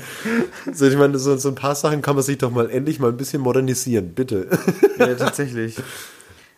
[0.73, 3.09] So, ich meine, so, so ein paar Sachen kann man sich doch mal endlich mal
[3.09, 4.49] ein bisschen modernisieren, bitte.
[4.99, 5.77] Ja, tatsächlich.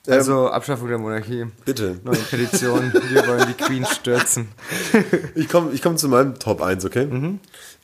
[0.08, 1.46] Also Abschaffung der Monarchie.
[1.64, 2.00] Bitte.
[2.02, 2.92] Neue Petition.
[3.10, 4.48] Wir wollen die Queen stürzen.
[5.36, 7.06] Ich komme ich komm zu meinem Top 1, okay?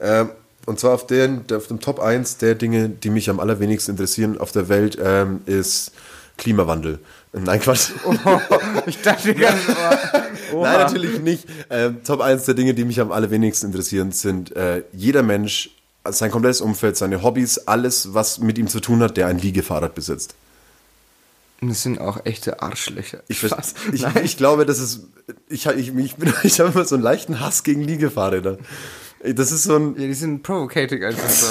[0.01, 0.31] Ähm,
[0.66, 4.37] und zwar auf, den, auf dem Top 1 der Dinge, die mich am allerwenigsten interessieren
[4.37, 5.93] auf der Welt, ähm, ist
[6.39, 6.99] Klimawandel.
[7.33, 7.91] Nein, Quatsch.
[8.87, 9.61] Ich dachte ganz,
[10.53, 11.47] oh, Nein, natürlich nicht.
[11.70, 15.70] Ähm, Top 1 der Dinge, die mich am allerwenigsten interessieren, sind äh, jeder Mensch,
[16.09, 19.95] sein komplettes Umfeld, seine Hobbys, alles, was mit ihm zu tun hat, der ein Liegefahrrad
[19.95, 20.35] besitzt.
[21.61, 23.22] Das sind auch echte Arschlöcher.
[23.29, 23.43] Ich,
[23.93, 25.01] ich, ich glaube, das ist.
[25.49, 28.59] Ich, ich, ich, bin- ich habe immer so einen leichten Hass gegen Liegefahrräder.
[29.24, 29.97] Das ist so ein.
[29.99, 31.47] Ja, die sind provocating einfach so.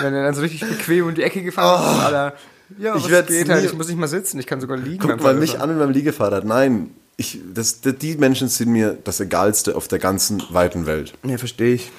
[0.00, 2.36] Wenn er dann so richtig bequem um die Ecke gefahren ist, Alter.
[2.78, 2.96] Ja.
[2.96, 3.64] Ich was werd's geht halt?
[3.64, 4.98] Ich muss nicht mal sitzen, ich kann sogar liegen.
[4.98, 5.70] Guck beim mal mich Fahrradfahren.
[5.70, 6.44] an mit meinem Liegefahrrad.
[6.44, 11.14] Nein, ich, das, die Menschen sind mir das Egalste auf der ganzen weiten Welt.
[11.24, 11.90] Ja, verstehe ich.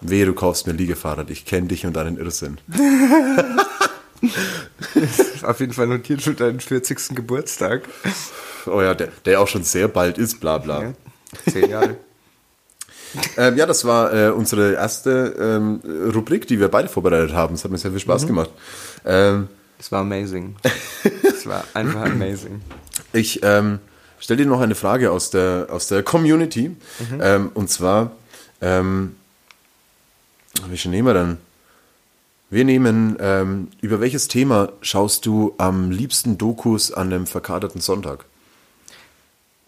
[0.00, 1.28] Wehe, du kaufst mir Liegefahrrad.
[1.30, 2.58] Ich kenne dich und deinen Irrsinn.
[5.42, 7.14] Auf jeden Fall notiert für deinen 40.
[7.14, 7.82] Geburtstag.
[8.66, 10.82] Oh ja, der, der auch schon sehr bald ist, bla bla.
[10.82, 10.92] Ja.
[11.52, 11.96] Zehn Jahre.
[13.38, 15.80] Ähm, ja, das war äh, unsere erste ähm,
[16.14, 17.54] Rubrik, die wir beide vorbereitet haben.
[17.54, 18.02] Es hat mir sehr viel Mhm.
[18.02, 18.50] Spaß gemacht.
[19.06, 19.48] Ähm,
[19.78, 20.56] Das war amazing.
[21.22, 22.60] Das war einfach amazing.
[23.12, 23.78] ich ähm,
[24.18, 26.68] stelle dir noch eine Frage aus der, aus der Community.
[26.68, 27.20] Mhm.
[27.20, 28.12] Ähm, und zwar,
[28.60, 29.16] ähm,
[30.66, 31.38] welche nehmen wir dann?
[32.50, 38.24] Wir nehmen, ähm, über welches Thema schaust du am liebsten Dokus an einem verkaterten Sonntag?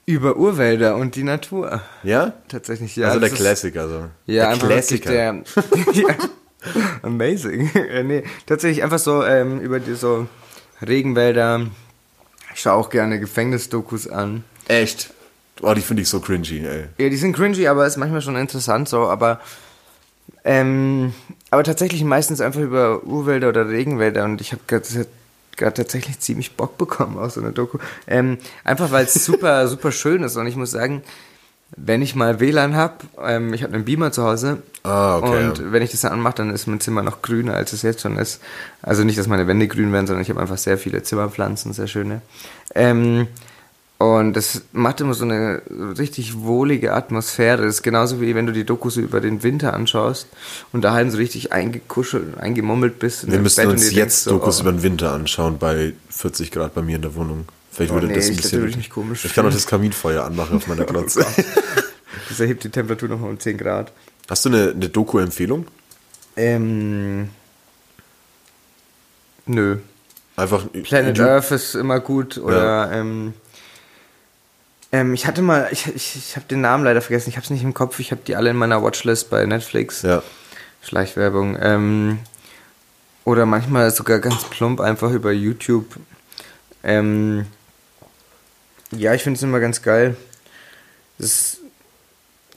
[0.07, 1.83] Über Urwälder und die Natur.
[2.03, 2.33] Ja?
[2.49, 3.09] Tatsächlich, ja.
[3.09, 3.89] also der Klassiker.
[3.89, 4.05] So.
[4.27, 5.11] Ja, der Klassiker.
[5.11, 5.43] der.
[5.93, 6.17] ja.
[7.03, 7.71] Amazing.
[7.75, 10.29] ja, nee, tatsächlich einfach so ähm, über die so
[10.87, 11.67] Regenwälder.
[12.55, 14.45] Ich schaue auch gerne Gefängnisdokus an.
[14.69, 15.13] Echt?
[15.63, 16.85] Oh, die finde ich so cringy, ey.
[16.99, 19.41] Ja, die sind cringy, aber ist manchmal schon interessant so, aber
[20.45, 21.13] ähm,
[21.51, 26.79] aber tatsächlich meistens einfach über Urwälder oder Regenwälder und ich habe gerade tatsächlich ziemlich Bock
[26.79, 27.79] bekommen aus so einer Doku.
[28.07, 31.03] Ähm, einfach weil es super, super schön ist und ich muss sagen,
[31.77, 32.95] wenn ich mal WLAN habe,
[33.25, 35.49] ähm, ich habe einen Beamer zu Hause Ah, okay.
[35.49, 38.01] und wenn ich das dann anmache, dann ist mein Zimmer noch grüner, als es jetzt
[38.01, 38.41] schon ist.
[38.83, 41.87] Also nicht, dass meine Wände grün werden, sondern ich habe einfach sehr viele Zimmerpflanzen, sehr
[41.87, 42.23] schöne.
[42.75, 43.29] Ähm,
[43.99, 45.61] Und das macht immer so eine
[45.99, 47.66] richtig wohlige Atmosphäre.
[47.66, 50.27] Das ist genauso wie wenn du die Dokus über den Winter anschaust
[50.73, 53.31] und daheim so richtig eingekuschelt, eingemummelt bist.
[53.31, 56.81] Wir müssen uns jetzt so, Dokus oh, über den Winter anschauen bei 40 Grad bei
[56.81, 57.45] mir in der Wohnung.
[57.71, 58.59] Vielleicht Oh, würde nee, das ein ich bisschen.
[58.61, 61.25] glaub, ich nicht komisch ich kann auch das Kaminfeuer anmachen auf meiner Glotze.
[62.29, 63.93] Das erhebt die Temperatur nochmal um 10 Grad.
[64.29, 65.66] Hast du eine, eine Doku-Empfehlung?
[66.37, 67.31] Ähm.
[69.47, 69.79] Nö.
[70.37, 70.64] Einfach.
[70.85, 73.35] Planet du, Earth ist immer gut oder ähm,
[74.93, 77.51] ähm, ich hatte mal, ich, ich, ich habe den Namen leider vergessen, ich habe es
[77.51, 80.03] nicht im Kopf, ich habe die alle in meiner Watchlist bei Netflix.
[80.03, 80.23] Ja.
[80.83, 81.59] Schleichwerbung.
[81.61, 82.18] Ähm,
[83.25, 85.97] oder manchmal sogar ganz plump einfach über YouTube.
[86.83, 87.47] Ähm,
[88.93, 90.16] ja, ich finde es immer ganz geil.
[91.18, 91.59] Das ist,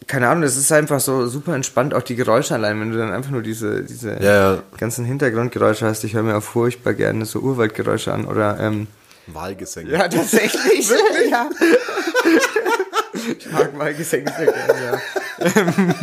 [0.07, 3.11] keine Ahnung, das ist einfach so super entspannt, auch die Geräusche allein, wenn du dann
[3.11, 4.63] einfach nur diese, diese Ja, ja.
[4.77, 6.03] ganzen Hintergrundgeräusche hast.
[6.03, 8.87] Ich höre mir auch furchtbar gerne so Urwaldgeräusche an oder ähm,
[9.27, 9.91] Wahlgesänge.
[9.91, 10.89] ja, tatsächlich.
[11.31, 11.49] ja.
[13.37, 14.99] Ich mag mal Gesänge sehr gerne, ja.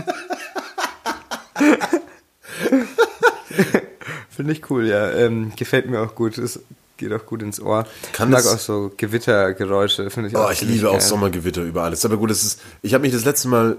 [4.30, 5.10] Finde ich cool, ja.
[5.10, 6.38] Ähm, gefällt mir auch gut.
[6.38, 6.60] Es
[7.00, 7.84] geht auch gut ins Ohr.
[8.12, 11.00] Kann ich mag das- auch so Gewittergeräusche, finde ich Oh, auch ich liebe auch geil.
[11.00, 12.04] Sommergewitter über alles.
[12.04, 12.60] Aber gut, das ist.
[12.82, 13.76] Ich habe mich das letzte Mal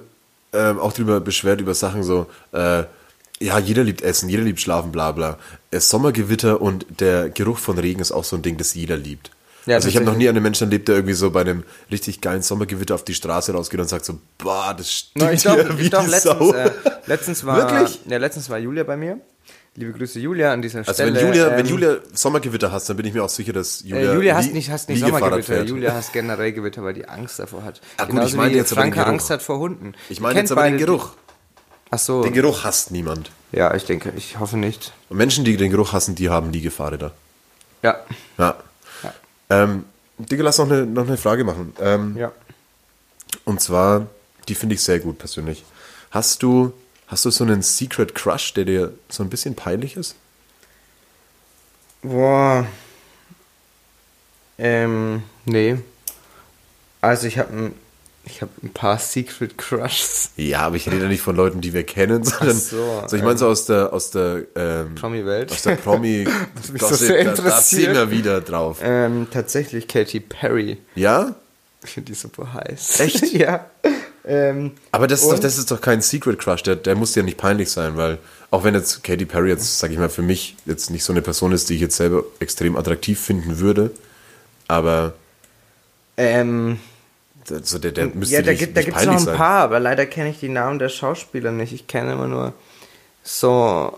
[0.54, 2.26] ähm, auch drüber beschwert über Sachen so.
[2.52, 2.84] Äh,
[3.40, 5.38] ja, jeder liebt Essen, jeder liebt Schlafen, bla bla.
[5.72, 9.32] Äh, Sommergewitter und der Geruch von Regen ist auch so ein Ding, das jeder liebt.
[9.68, 12.20] Ja, also ich habe noch nie einen Menschen erlebt, der irgendwie so bei einem richtig
[12.22, 15.64] geilen Sommergewitter auf die Straße rausgeht und sagt so, boah, das stinkt No, ich glaube,
[15.68, 16.54] hier wie ich glaub, die letztens, Sau.
[16.54, 16.72] äh,
[17.06, 18.00] letztens war Wirklich?
[18.08, 19.20] Ja, letztens war Julia bei mir.
[19.76, 21.14] Liebe Grüße Julia an dieser Also Stelle.
[21.16, 24.00] wenn Julia, wenn Ähm, Julia Sommergewitter hast, dann bin ich mir auch sicher, dass Julia,
[24.00, 25.64] Julia, Julia hasst Lie- nicht, hasst nicht Sommergewitter.
[25.64, 27.80] Julia hasst generell Gewitter, weil die Angst davor hat.
[27.96, 29.10] Ah, gut, Genauso ich meine jetzt aber den Franka.
[29.10, 29.94] Angst hat vor Hunden.
[30.10, 31.12] Ich meine jetzt aber den Geruch.
[31.90, 32.22] Ach so.
[32.22, 33.32] Den Geruch hasst niemand.
[33.54, 34.92] Ja, ich denke, ich hoffe nicht.
[35.10, 37.12] Und Menschen, die den Geruch hassen, die haben Liegefahrräder.
[37.82, 38.00] Ja.
[38.38, 38.56] Ja.
[39.04, 39.14] Ja.
[39.50, 39.86] Ähm,
[40.18, 41.74] Digga, lass noch eine, noch eine Frage machen.
[41.82, 42.32] Ähm, Ja.
[43.46, 44.08] Und zwar,
[44.50, 45.64] die finde ich sehr gut persönlich.
[46.12, 46.74] Hast du,
[47.12, 50.16] hast du so einen Secret Crush, der dir so ein bisschen peinlich ist?
[52.01, 52.66] Boah.
[54.57, 55.78] Ähm, nee.
[57.01, 57.74] Also ich habe ein,
[58.24, 60.32] ich habe ein paar Secret Crushs.
[60.38, 63.38] Ja, aber ich rede nicht von Leuten, die wir kennen, sondern so, so, ich meine
[63.38, 65.51] so aus der aus der ähm, Promi-Welt.
[65.51, 66.28] aus der Promi
[66.72, 68.78] mich so sehr da, da sind wir wieder drauf.
[68.82, 70.78] Ähm, tatsächlich Katy Perry.
[70.95, 71.36] Ja?
[71.84, 72.99] Ich finde die super heiß.
[72.99, 73.34] Echt?
[73.34, 73.66] ja.
[74.24, 77.24] Ähm, Aber das ist, doch, das ist doch kein Secret Crush, der, der muss ja
[77.24, 78.20] nicht peinlich sein, weil
[78.52, 81.22] auch wenn jetzt Katy Perry jetzt, sag ich mal, für mich jetzt nicht so eine
[81.22, 83.92] Person ist, die ich jetzt selber extrem attraktiv finden würde,
[84.68, 85.14] aber
[86.18, 86.80] ähm,
[87.50, 89.38] also der, der müsste ja, da nicht, gibt da nicht gibt's noch ein sein.
[89.38, 91.74] paar, aber leider kenne ich die Namen der Schauspieler nicht.
[91.74, 92.54] Ich kenne immer nur
[93.24, 93.98] so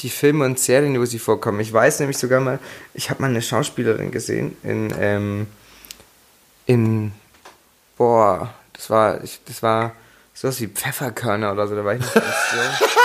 [0.00, 1.60] die Filme und Serien, wo sie vorkommen.
[1.60, 2.58] Ich weiß nämlich sogar mal,
[2.94, 5.46] ich habe mal eine Schauspielerin gesehen in ähm,
[6.66, 7.12] in
[7.96, 9.92] boah, das war ich, das war
[10.34, 12.84] sowas wie Pfefferkörner oder so, da war ich nicht ganz so.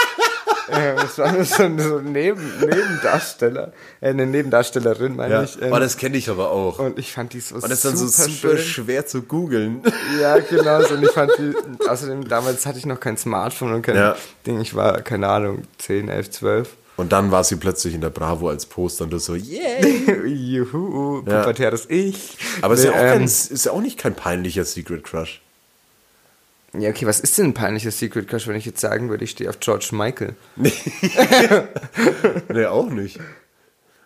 [0.74, 5.43] Ähm, das war nur so, so ein Neben, Nebendarsteller, äh, eine Nebendarstellerin, meine Ja.
[5.43, 5.61] ich.
[5.61, 6.80] ähm, oh, das kenne ich aber auch.
[6.80, 8.57] Und, und ich fand die so das ist dann so super schön.
[8.57, 9.82] schwer zu googeln.
[10.22, 10.82] Ja, genau.
[10.84, 10.93] So.
[10.93, 11.53] Und ich fand die,
[11.89, 14.15] außerdem, damals hatte ich noch kein Smartphone und kein Ja.
[14.47, 14.61] Ding.
[14.61, 16.69] Ich war, keine Ahnung, 10, 11, 12.
[16.95, 19.86] Und dann war sie plötzlich in der Bravo als Poster und du so, yeah.
[20.26, 21.41] Juhu, Ja.
[21.41, 22.38] pubertäres Ich.
[22.61, 25.41] Aber ist, Nee, ja auch kein, ähm, ist ja auch nicht kein peinlicher Secret Crush.
[26.78, 29.32] Ja, okay, was ist denn ein peinlicher Secret Crush, wenn ich jetzt sagen würde, ich
[29.32, 30.36] stehe auf George Michael?
[32.49, 33.19] Nee, auch nicht.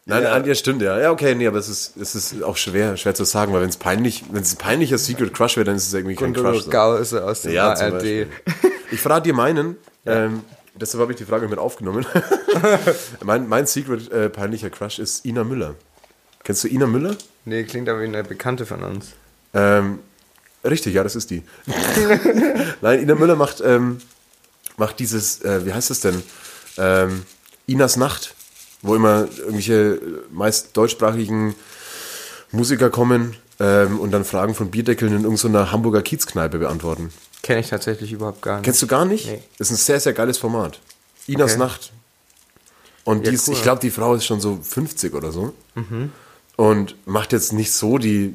[0.07, 0.37] Nein, Ja.
[0.37, 0.45] ja.
[0.45, 0.99] ja, stimmt, ja.
[0.99, 3.69] Ja, okay, nee, aber es ist, es ist auch schwer, schwer zu sagen, weil wenn
[3.69, 6.51] es peinlich, wenn es ein peinlicher Secret Crush wäre, dann ist es irgendwie kein Gundolo
[6.53, 6.63] Crush.
[6.65, 6.69] So.
[6.69, 8.27] Gau ist er aus dem Ja, ARD.
[8.91, 10.43] Ich verrate dir meinen, ähm,
[10.75, 12.05] deshalb habe ich die Frage mit aufgenommen.
[13.23, 15.73] mein, mein Secret äh, peinlicher Crush ist Ina Müller.
[16.43, 17.15] Kennst du Ina Müller?
[17.45, 19.13] Nee, klingt aber wie eine Bekannte von uns.
[19.55, 19.99] Ähm,
[20.69, 21.43] richtig, ja, das ist die.
[22.81, 23.99] Nein, Ina Müller macht, ähm,
[24.77, 26.21] macht dieses, äh, wie heißt das denn?
[26.77, 27.23] Ähm,
[27.67, 28.35] Inas Nacht,
[28.81, 29.99] wo immer irgendwelche
[30.31, 31.55] meist deutschsprachigen
[32.51, 37.11] Musiker kommen ähm, und dann Fragen von Bierdeckeln in irgendeiner Hamburger Kiezkneipe beantworten.
[37.41, 38.65] Kenne ich tatsächlich überhaupt gar nicht.
[38.65, 39.27] Kennst du gar nicht?
[39.27, 39.41] Nee.
[39.57, 40.79] Das ist ein sehr, sehr geiles Format.
[41.27, 41.59] Inas Okay.
[41.59, 41.91] Nacht.
[43.03, 43.53] Und Ja, die ist, cool.
[43.53, 45.53] ich glaube, die Frau ist schon so 50 oder so.
[46.55, 48.33] Und macht jetzt nicht so die,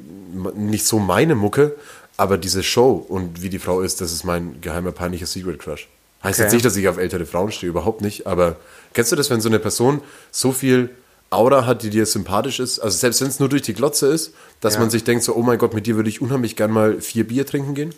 [0.54, 1.74] nicht so meine Mucke,
[2.20, 5.88] aber diese Show und wie die Frau ist, das ist mein geheimer peinlicher Secret Crush.
[6.22, 6.42] Heißt Okay.
[6.44, 8.56] jetzt nicht, dass ich auf ältere Frauen stehe, überhaupt nicht, aber
[8.92, 10.90] kennst du das, wenn so eine Person so viel
[11.30, 14.34] Aura hat, die dir sympathisch ist, also selbst wenn es nur durch die Glotze ist,
[14.60, 14.80] dass Ja.
[14.80, 17.26] man sich denkt so, oh mein Gott, mit dir würde ich unheimlich gern mal vier
[17.26, 17.94] Bier trinken gehen?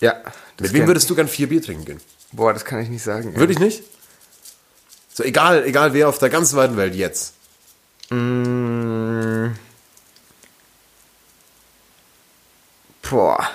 [0.00, 0.14] Ja.
[0.60, 2.00] mit wem würdest du gern vier Bier trinken gehen?
[2.32, 3.34] Boah, das kann ich nicht sagen.
[3.36, 3.82] Würde ich nicht?
[5.12, 7.34] So, egal, egal wer auf der ganzen weiten Welt jetzt.
[8.10, 9.48] Mm,
[13.10, 13.50] Boah.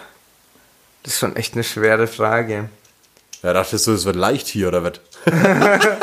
[1.04, 2.70] Das ist schon echt eine schwere Frage.
[3.42, 5.00] Ja, dachtest du, es wird leicht hier oder was?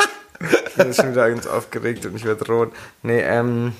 [0.75, 2.73] Ich bin schon wieder ganz aufgeregt und ich werde rot.
[3.03, 3.73] Nee, ähm.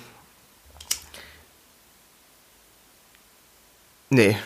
[4.09, 4.37] Nee.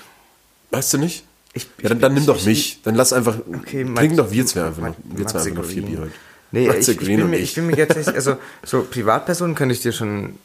[0.72, 1.26] Weißt du nicht?
[1.54, 2.82] Ich, Ja, dann, dann nimm doch mich.
[2.84, 3.38] Dann lass einfach.
[3.48, 4.96] Okay, trinken doch wir zwei einfach noch.
[5.04, 5.84] Wir zwei einfach noch vier.
[5.84, 6.12] Bier heute.
[6.52, 7.44] Nee, Matze ich, ich, bin mir, ich.
[7.44, 10.40] ich bin mir jetzt nicht, also so Privatpersonen könnte ich dir schon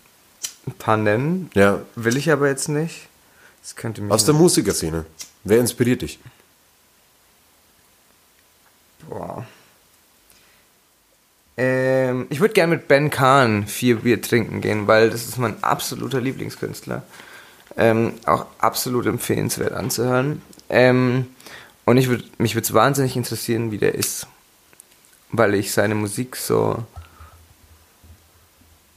[0.66, 1.50] ein paar nennen.
[1.54, 1.82] Ja.
[1.94, 3.08] Will ich aber jetzt nicht.
[3.62, 4.12] Das könnte mich.
[4.12, 5.06] Aus der Musikerszene.
[5.44, 6.18] Wer inspiriert dich?
[9.08, 9.46] Boah.
[11.56, 15.62] Ähm, ich würde gerne mit Ben Kahn vier Bier trinken gehen, weil das ist mein
[15.62, 17.02] absoluter Lieblingskünstler.
[17.76, 20.42] Ähm, auch absolut empfehlenswert anzuhören.
[20.68, 21.26] Ähm,
[21.84, 24.26] und ich würd, mich würde es wahnsinnig interessieren, wie der ist.
[25.30, 26.84] Weil ich seine Musik so.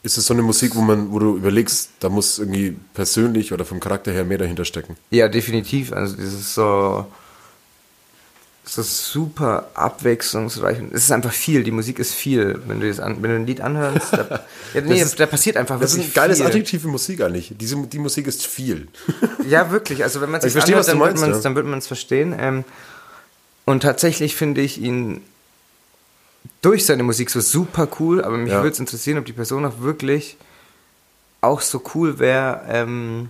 [0.06, 3.66] Ist es so eine Musik, wo man, wo du überlegst, da muss irgendwie persönlich oder
[3.66, 4.96] vom Charakter her mehr dahinter stecken?
[5.10, 5.92] Ja, definitiv.
[5.94, 7.08] Also dieses so.
[8.64, 10.80] Es ist super abwechslungsreich.
[10.80, 11.64] Und es ist einfach viel.
[11.64, 12.62] Die Musik ist viel.
[12.68, 14.46] Wenn du, an, wenn du ein Lied anhörst, da,
[14.76, 16.48] ja, nee, ist- da passiert einfach Das ist wirklich ein geiles viel.
[16.48, 17.54] Adjektiv für Musik eigentlich.
[17.60, 18.88] Diese, die Musik ist viel.
[19.50, 20.04] Ja, wirklich.
[20.04, 21.40] Also wenn man was anhört, dann meinst, ja.
[21.40, 22.36] dann wird man es verstehen.
[22.40, 22.64] Ähm,
[23.66, 25.22] und tatsächlich finde ich ihn
[26.62, 28.58] durch seine Musik so super cool, aber mich Ja.
[28.62, 30.38] würde es interessieren, ob die Person auch wirklich
[31.42, 33.30] auch so cool wäre, ähm,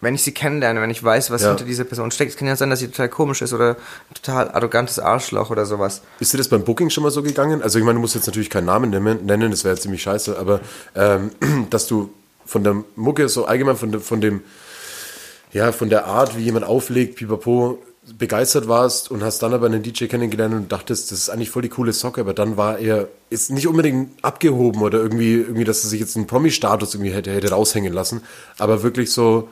[0.00, 1.48] wenn ich sie kennenlerne, wenn ich weiß, was Ja.
[1.48, 2.30] hinter dieser Person steckt.
[2.32, 3.70] Es kann ja sein, dass sie total komisch ist oder
[4.10, 6.02] ein total arrogantes Arschloch oder sowas.
[6.20, 7.62] Ist dir das beim Booking schon mal so gegangen?
[7.62, 10.60] Also ich meine, du musst jetzt natürlich keinen Namen nennen, das wäre ziemlich scheiße, aber
[10.94, 11.30] ähm,
[11.70, 12.10] dass du
[12.46, 14.42] von der Mucke so allgemein von, de, von dem,
[15.52, 17.82] ja, von der Art, wie jemand auflegt, pipapo,
[18.16, 21.62] begeistert warst und hast dann aber einen DJ kennengelernt und dachtest, das ist eigentlich voll
[21.62, 25.84] die coole Socke, aber dann war er, ist nicht unbedingt abgehoben oder irgendwie, irgendwie, dass
[25.84, 28.22] er sich jetzt einen Promi-Status irgendwie hätte, hätte raushängen lassen,
[28.58, 29.48] aber wirklich so,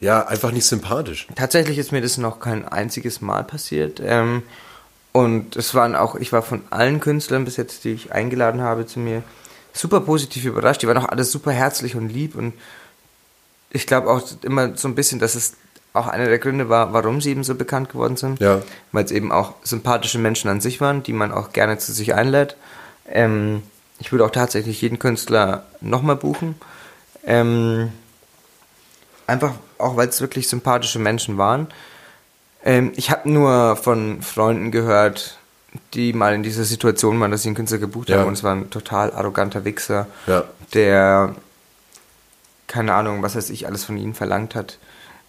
[0.00, 1.26] ja, einfach nicht sympathisch.
[1.34, 4.00] Tatsächlich ist mir das noch kein einziges Mal passiert.
[4.04, 4.42] Ähm,
[5.12, 8.84] und es waren auch, ich war von allen Künstlern bis jetzt, die ich eingeladen habe
[8.84, 9.22] zu mir,
[9.72, 10.82] super positiv überrascht.
[10.82, 12.34] Die waren auch alle super herzlich und lieb.
[12.34, 12.52] Und
[13.70, 15.54] ich glaube auch immer so ein bisschen, dass es
[15.94, 18.40] auch einer der Gründe war, warum sie eben so bekannt geworden sind.
[18.40, 18.60] Ja.
[18.92, 22.14] Weil es eben auch sympathische Menschen an sich waren, die man auch gerne zu sich
[22.14, 22.56] einlädt.
[23.08, 23.62] Ähm,
[24.00, 26.56] ich würde auch tatsächlich jeden Künstler nochmal buchen.
[27.24, 27.92] Ähm,
[29.28, 31.68] einfach auch, weil es wirklich sympathische Menschen waren.
[32.64, 35.38] Ähm, ich habe nur von Freunden gehört,
[35.94, 38.18] die mal in dieser Situation waren, dass sie einen Künstler gebucht Ja.
[38.18, 40.44] haben und es war ein total arroganter Wichser, Ja.
[40.72, 41.34] der
[42.66, 44.78] keine Ahnung, was weiß ich, alles von ihnen verlangt hat,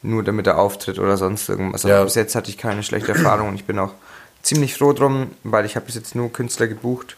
[0.09, 1.85] nur damit er auftritt oder sonst irgendwas.
[1.85, 2.03] Aber Ja.
[2.03, 3.91] bis jetzt hatte ich keine schlechte Erfahrung und ich bin auch
[4.43, 7.17] ziemlich froh drum, weil ich habe bis jetzt nur Künstler gebucht,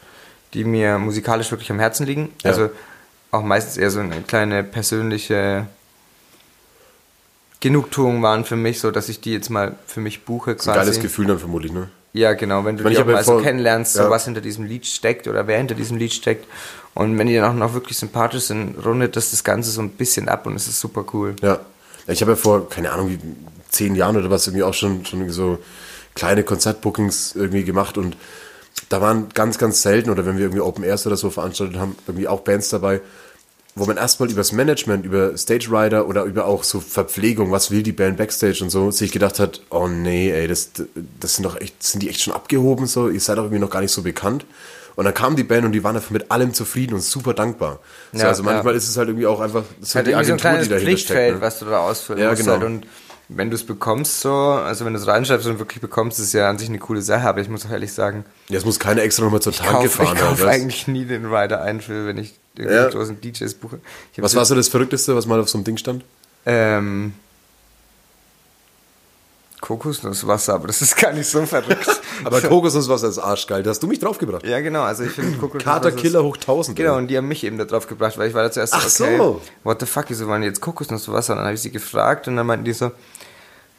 [0.53, 2.29] die mir musikalisch wirklich am Herzen liegen.
[2.43, 2.51] Ja.
[2.51, 2.69] Also
[3.31, 5.67] auch meistens eher so eine kleine persönliche
[7.59, 10.73] Genugtuung waren für mich, so dass ich die jetzt mal für mich buche ist ein
[10.73, 10.79] quasi.
[10.91, 11.89] geiles Gefühl dann vermutlich, ne?
[12.13, 14.09] Ja, genau, wenn du Ich die auch mal so vor- kennenlernst, so ja.
[14.09, 16.45] was hinter diesem Lied steckt oder wer hinter diesem Lied steckt.
[16.93, 19.89] Und wenn die dann auch noch wirklich sympathisch sind, rundet das das Ganze so ein
[19.89, 21.35] bisschen ab und es ist super cool.
[21.41, 21.59] Ja.
[22.07, 23.19] Ich habe ja vor, keine Ahnung, wie
[23.69, 25.59] zehn Jahren oder was irgendwie auch schon, schon so
[26.15, 28.17] kleine Konzertbookings irgendwie gemacht und
[28.89, 31.95] da waren ganz, ganz selten oder wenn wir irgendwie Open Airs oder so veranstaltet haben,
[32.07, 33.01] irgendwie auch Bands dabei,
[33.75, 37.83] wo man erstmal übers Management, über Stage Rider oder über auch so Verpflegung, was will
[37.83, 40.71] die Band Backstage und so, sich gedacht hat, oh nee, ey, das,
[41.19, 43.69] das sind doch echt, sind die echt schon abgehoben so, ihr seid doch irgendwie noch
[43.69, 44.45] gar nicht so bekannt.
[44.97, 47.79] Und dann kam die Band und die waren einfach mit allem zufrieden und super dankbar.
[48.11, 48.77] so, Ja, also manchmal ja.
[48.77, 50.69] ist es halt irgendwie auch einfach ist halt die irgendwie so ein Agentur, kleines die
[50.71, 51.35] dahinter Pflichtfeld, steckt.
[51.35, 51.41] Ne?
[51.41, 52.41] was du da ausfüllen Ja, musst.
[52.41, 52.53] genau.
[52.53, 52.63] Halt.
[52.63, 52.87] Und
[53.29, 56.33] wenn du es bekommst so, also wenn du es reinschreibst und wirklich bekommst, ist es
[56.33, 58.79] ja an sich eine coole Sache, aber ich muss auch ehrlich sagen, Ja, es muss
[58.79, 60.29] keiner extra nochmal zur ich Tank kaufe gefahren ich haben.
[60.35, 60.61] kauf weißt?
[60.61, 62.89] eigentlich nie den Rider ein, für, wenn ich irgendwie Ja.
[62.89, 63.79] großen DJs buche.
[64.13, 66.03] Ich Was so- war so das Verrückteste, was mal auf so einem Ding stand?
[66.47, 67.13] Ähm,
[69.61, 71.87] Kokosnusswasser, aber das ist gar nicht so verrückt.
[72.23, 73.61] Aber Kokosnusswasser ist arschgeil.
[73.63, 74.45] Da hast du mich draufgebracht.
[74.45, 75.81] ja, genau, also ich finde Kokosnusswasser...
[75.81, 76.75] Kater Killer hoch 1000.
[76.77, 78.87] Genau, und die haben mich eben da drauf gebracht, weil ich war da zuerst Ach
[78.87, 79.41] so, okay, so.
[79.63, 81.33] what the fuck, wieso wollen die jetzt Kokosnusswasser?
[81.33, 82.91] Und dann habe ich sie gefragt und dann meinten die so,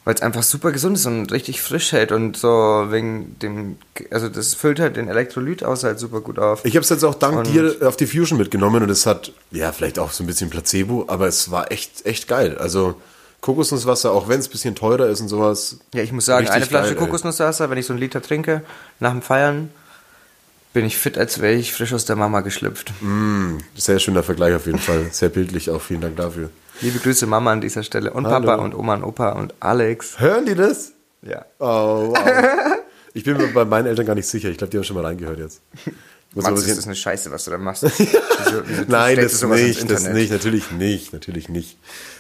[0.05, 2.49] weil es einfach super gesund ist und richtig frisch hält und so
[2.91, 3.76] wegen dem,
[4.11, 6.64] also das füllt halt den Elektrolyt aus halt super gut auf.
[6.64, 9.33] Ich habe es jetzt auch dank Und- dir auf die Fusion mitgenommen und es hat,
[9.51, 12.57] ja, vielleicht auch so ein bisschen Placebo, aber es war echt, echt geil.
[12.59, 12.95] Also
[13.41, 15.78] Kokosnusswasser, auch wenn es ein bisschen teurer ist und sowas.
[15.95, 17.07] ja, ich muss sagen, eine Flasche geil, ey.
[17.07, 18.62] Kokosnusswasser, wenn ich so einen Liter trinke,
[19.01, 19.70] nach dem Feiern,
[20.72, 22.93] bin ich fit, als wäre ich frisch aus der Mama geschlüpft.
[23.74, 25.07] Sehr schöner Vergleich auf jeden Fall.
[25.12, 25.80] Sehr bildlich auch.
[25.80, 26.51] Vielen Dank dafür.
[26.80, 28.47] Liebe Grüße Mama an dieser Stelle und Hallo.
[28.47, 30.20] Papa und Oma und Opa und Alex.
[30.20, 30.93] Hören die das?
[31.22, 31.45] Ja.
[31.59, 32.78] Oh, wow.
[33.14, 34.49] Ich bin mir bei meinen Eltern gar nicht sicher.
[34.49, 35.61] Ich glaube, die haben schon mal reingehört jetzt.
[36.35, 37.83] Mats, aber ist das eine Scheiße, was du da machst?
[38.45, 41.76] Wieso, wieso Nein, das nicht, das nicht, natürlich nicht, natürlich nicht.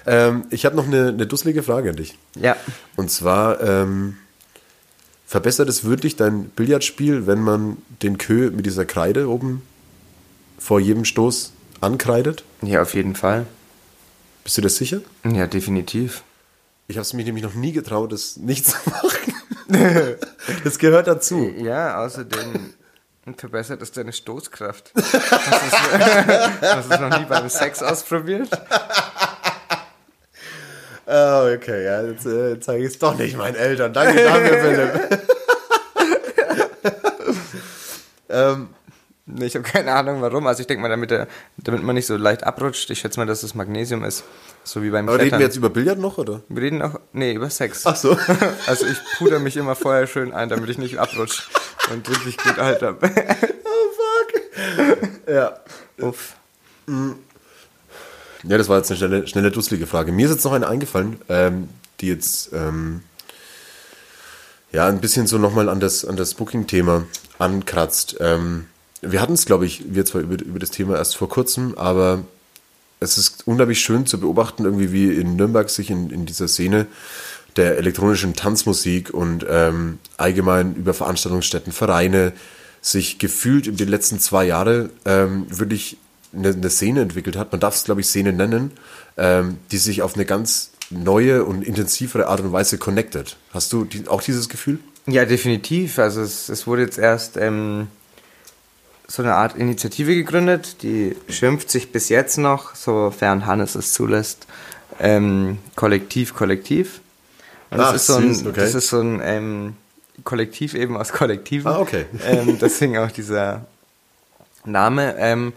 [0.06, 2.18] Ähm, ich habe noch eine, eine dusselige Frage an dich.
[2.34, 2.56] Ja.
[2.96, 4.16] Und zwar, ähm,
[5.28, 9.62] verbessert es wirklich dein Billardspiel, wenn man den Kö mit dieser Kreide oben
[10.58, 11.52] vor jedem Stoß
[11.82, 12.44] ankreidet?
[12.62, 13.46] Ja, auf jeden Fall.
[14.42, 15.02] Bist du das sicher?
[15.30, 16.22] Ja, definitiv.
[16.88, 20.14] Ich habe es mich nämlich noch nie getraut, das nicht zu machen.
[20.64, 21.52] das gehört dazu.
[21.58, 22.72] Ja, außerdem
[23.34, 24.92] verbessert es deine Stoßkraft.
[24.96, 28.48] Hast du es- noch nie beim Sex ausprobiert?
[31.10, 33.94] Oh, okay, ja, jetzt äh, zeige ich es doch nicht meinen Eltern.
[33.94, 35.28] Danke dafür, Philipp.
[38.28, 38.68] ähm,
[39.30, 40.46] Nee, ich habe keine Ahnung warum.
[40.46, 43.26] Also ich denke mal, damit, der, damit man nicht so leicht abrutscht, ich schätze mal,
[43.26, 44.24] dass es Magnesium ist.
[44.64, 45.34] So wie beim aber Klettern.
[45.34, 46.42] reden wir jetzt über Billard noch, oder?
[46.48, 47.86] Wir reden auch, nee, über Sex.
[47.86, 48.16] Ach so.
[48.66, 51.42] Also ich puder mich immer vorher schön ein, damit ich nicht abrutsche
[51.92, 53.02] und richtig gut alt hab.
[55.28, 55.60] Ja.
[55.98, 56.34] Uff.
[58.44, 60.10] Ja, das war jetzt eine schnelle, schnelle dusselige Frage.
[60.10, 61.68] Mir ist jetzt noch eine eingefallen, ähm,
[62.00, 63.02] die jetzt ähm,
[64.72, 67.04] ja ein bisschen so nochmal an das, an das Booking-Thema
[67.38, 68.16] ankratzt.
[68.20, 68.66] Ähm,
[69.00, 72.24] wir hatten es, glaube ich, wir zwar über, über das Thema erst vor kurzem, aber
[73.00, 76.86] es ist unglaublich schön zu beobachten, irgendwie wie in Nürnberg sich in, in dieser Szene
[77.56, 82.32] der elektronischen Tanzmusik und ähm, allgemein über Veranstaltungsstätten, Vereine
[82.80, 85.96] sich gefühlt in den letzten zwei Jahren ähm, wirklich
[86.32, 87.52] eine, eine Szene entwickelt hat.
[87.52, 88.72] Man darf es, glaube ich, Szene nennen,
[89.16, 93.36] ähm, die sich auf eine ganz neue und intensivere Art und Weise connected.
[93.52, 94.78] Hast du die, auch dieses Gefühl?
[95.06, 95.98] Ja, definitiv.
[95.98, 97.88] Also es, es wurde jetzt erst ähm,
[99.10, 104.46] so eine Art Initiative gegründet, die schimpft sich bis jetzt noch, sofern Hannes es zulässt,
[105.00, 107.00] ähm, Kollektiv, Kollektiv.
[107.70, 108.60] Und das ist so ein, süß, okay.
[108.60, 109.76] das ist so ein ähm,
[110.24, 111.70] Kollektiv eben aus Kollektiven.
[111.70, 112.06] Ah, okay.
[112.26, 113.66] Ähm, deswegen auch dieser
[114.64, 115.16] Name.
[115.18, 115.52] Ähm,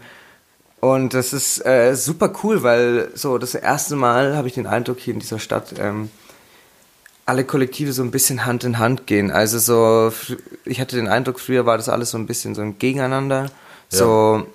[0.80, 4.98] und das ist äh, super cool, weil so das erste Mal habe ich den Eindruck
[4.98, 6.10] hier in dieser Stadt, ähm,
[7.26, 9.30] alle Kollektive so ein bisschen Hand in Hand gehen.
[9.30, 10.12] Also so,
[10.64, 13.50] ich hatte den Eindruck, früher war das alles so ein bisschen so ein Gegeneinander.
[13.88, 14.46] So,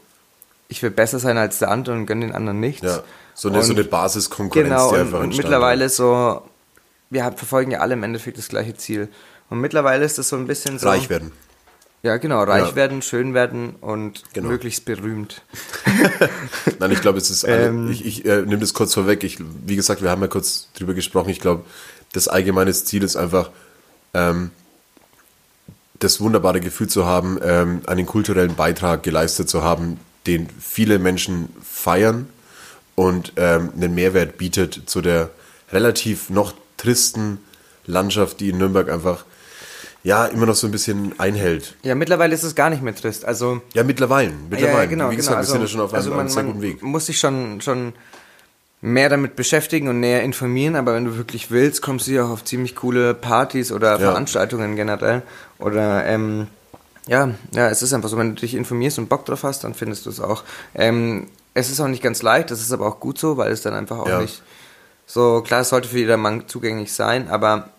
[0.68, 2.82] ich will besser sein als der andere und gönne den anderen nichts.
[2.84, 3.04] Ja.
[3.34, 6.42] So eine, so Und- eine Basiskonkurrenz, Genau, die und, einfach und entstanden mittlerweile so,
[7.10, 9.08] wir haben- verfolgen ja alle im Endeffekt das gleiche Ziel.
[9.50, 10.88] Und mittlerweile ist das so ein bisschen so.
[10.90, 11.32] Reich werden.
[12.04, 12.76] Ja, genau, reich Ja.
[12.76, 14.50] werden, schön werden und Genau.
[14.50, 15.42] möglichst berühmt.
[16.80, 17.92] Nein, ich glaube, es ist alle, Ähm.
[17.92, 19.24] ich, ich äh, nehme das kurz vorweg.
[19.24, 21.30] Ich, wie gesagt, wir haben ja kurz drüber gesprochen.
[21.30, 21.64] Ich glaube,
[22.18, 23.52] das allgemeine Ziel ist einfach,
[24.16, 24.50] ähm,
[26.00, 31.50] das wunderbare Gefühl zu haben, ähm, einen kulturellen Beitrag geleistet zu haben, den viele Menschen
[31.64, 32.28] feiern
[32.96, 35.30] und ähm, einen Mehrwert bietet zu der
[35.72, 37.38] relativ noch tristen
[37.86, 39.24] Landschaft, die in Nürnberg einfach
[40.04, 41.76] ja immer noch so ein bisschen einhält.
[41.84, 43.26] Ja, mittlerweile ist es gar nicht mehr trist.
[43.26, 44.32] Also, Ja, mittlerweile.
[44.50, 44.74] mittlerweile.
[44.74, 45.48] Ja, ja, genau, Wie gesagt, genau.
[45.48, 46.82] wir sind ja schon auf einem, also einem man, sehr guten Weg.
[46.82, 47.94] muss sich schon, schon
[48.82, 52.30] mehr damit beschäftigen und näher informieren, aber wenn du wirklich willst, kommst du ja auch
[52.30, 53.98] auf ziemlich coole Partys oder Ja.
[53.98, 55.24] Veranstaltungen generell.
[55.58, 56.48] Oder, ähm,
[57.08, 59.74] ja, ja, es ist einfach so, wenn du dich informierst und Bock drauf hast, dann
[59.74, 60.44] findest du es auch.
[60.76, 63.62] Ähm, es ist auch nicht ganz leicht, das ist aber auch gut so, weil es
[63.64, 64.20] dann einfach auch Ja.
[64.22, 64.44] nicht
[65.08, 67.70] so, klar, es sollte für jedermann zugänglich sein, aber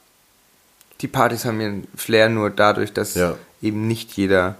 [1.00, 3.36] die Partys haben ihren Flair nur dadurch, dass Ja.
[3.62, 4.56] eben nicht jeder,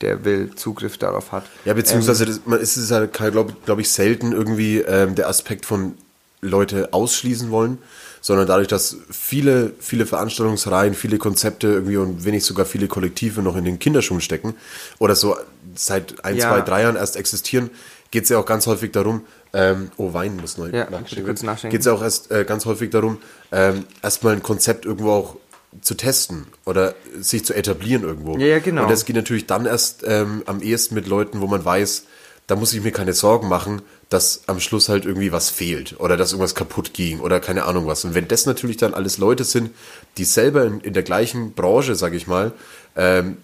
[0.00, 1.44] der will, Zugriff darauf hat.
[1.64, 5.66] Ja, beziehungsweise das, man, es ist halt, glaube glaub ich, selten irgendwie ähm, der Aspekt
[5.66, 5.94] von
[6.40, 7.78] Leute ausschließen wollen,
[8.20, 13.42] sondern dadurch, dass viele, viele Veranstaltungsreihen, viele Konzepte irgendwie und wenn nicht sogar viele Kollektive
[13.42, 14.54] noch in den Kinderschuhen stecken
[14.98, 15.36] oder so
[15.74, 16.48] seit ein, Ja.
[16.50, 17.70] zwei, drei Jahren erst existieren,
[18.10, 19.22] geht es ja auch ganz häufig darum,
[19.52, 21.36] ähm, oh, Wein muss neu Ja, nachschenken.
[21.70, 23.18] Geht es ja auch erst äh, ganz häufig darum,
[23.52, 25.36] ähm, erstmal ein Konzept irgendwo auch
[25.80, 28.38] zu testen oder sich zu etablieren irgendwo.
[28.38, 28.82] Ja, ja, genau.
[28.82, 32.04] Und das geht natürlich dann erst ähm, am ehesten mit Leuten, wo man weiß,
[32.46, 36.16] da muss ich mir keine Sorgen machen, dass am Schluss halt irgendwie was fehlt oder
[36.16, 38.04] dass irgendwas kaputt ging oder keine Ahnung was.
[38.04, 39.70] Und wenn das natürlich dann alles Leute sind,
[40.18, 42.52] die selber in, in der gleichen Branche, sage ich mal,
[42.96, 43.38] ähm,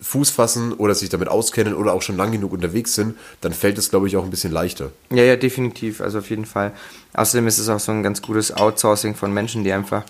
[0.00, 3.78] Fuß fassen oder sich damit auskennen oder auch schon lang genug unterwegs sind, dann fällt
[3.78, 4.90] es, glaube ich, auch ein bisschen leichter.
[5.10, 6.72] Ja, ja, definitiv, also auf jeden Fall.
[7.14, 10.04] Außerdem ist es auch so ein ganz gutes Outsourcing von Menschen, die einfach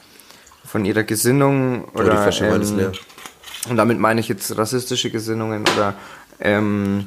[0.67, 2.93] von ihrer Gesinnung Oder oder die Flasche Wein ist ähm, leer.
[3.69, 5.95] und damit meine ich jetzt rassistische Gesinnungen oder
[6.41, 7.07] ähm,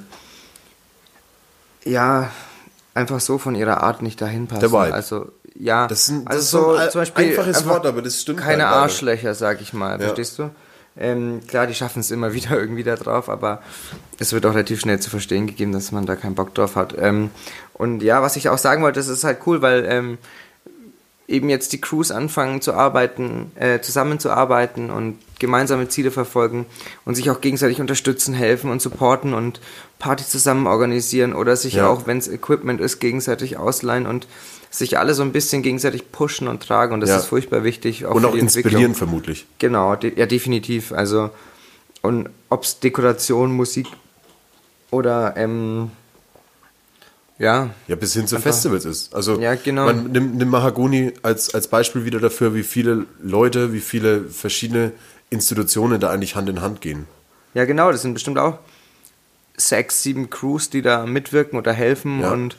[1.83, 2.29] ja,
[2.93, 4.61] einfach so von ihrer Art nicht dahin passen.
[4.61, 4.93] Der Vibe.
[4.93, 7.85] Also ja, Das ist ein- das also ist so ein zum Beispiel einfaches einfach Wort,
[7.85, 8.75] aber das stimmt Keine halt.
[8.75, 10.49] Arschlöcher, sag ich mal, verstehst du?
[10.99, 13.61] Ähm, klar, die schaffen es immer wieder irgendwie da drauf, aber
[14.19, 16.95] es wird auch relativ schnell zu verstehen gegeben, dass man da keinen Bock drauf hat.
[16.97, 17.29] Ähm,
[17.73, 20.17] und ja, was ich auch sagen wollte, das ist halt cool, weil ähm,
[21.27, 26.65] eben jetzt die Crews anfangen zu arbeiten, äh, zusammenzuarbeiten und gemeinsame Ziele verfolgen
[27.05, 29.59] und sich auch gegenseitig unterstützen, helfen und supporten und
[29.99, 31.89] Partys zusammen organisieren oder sich Ja.
[31.89, 34.25] auch, wenn es Equipment ist, gegenseitig ausleihen und
[34.69, 37.17] sich alle so ein bisschen gegenseitig pushen und tragen und das Ja.
[37.17, 38.05] ist furchtbar wichtig.
[38.05, 38.43] Und auch die Entwicklung.
[38.71, 39.45] inspirieren vermutlich.
[39.59, 40.91] Genau, de ja, definitiv.
[40.93, 41.29] Also,
[42.01, 43.87] und ob es Dekoration, Musik
[44.91, 45.91] oder, ähm,
[47.39, 49.13] ja, Ja, bis hin zu Festivals ist.
[49.13, 49.85] Also Ja, genau.
[49.85, 54.91] man nimmt, nimmt Mahagoni als, als Beispiel wieder dafür, wie viele Leute, wie viele verschiedene
[55.29, 57.05] Institutionen da eigentlich Hand in Hand gehen.
[57.53, 58.59] ja, genau, das sind bestimmt auch
[59.57, 62.31] sechs, sieben Crews, die da mitwirken oder helfen Ja.
[62.31, 62.55] und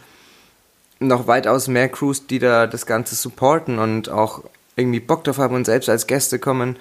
[1.01, 4.43] noch weitaus mehr Crews, die da das Ganze supporten und auch
[4.75, 6.77] irgendwie Bock drauf haben und selbst als Gäste kommen.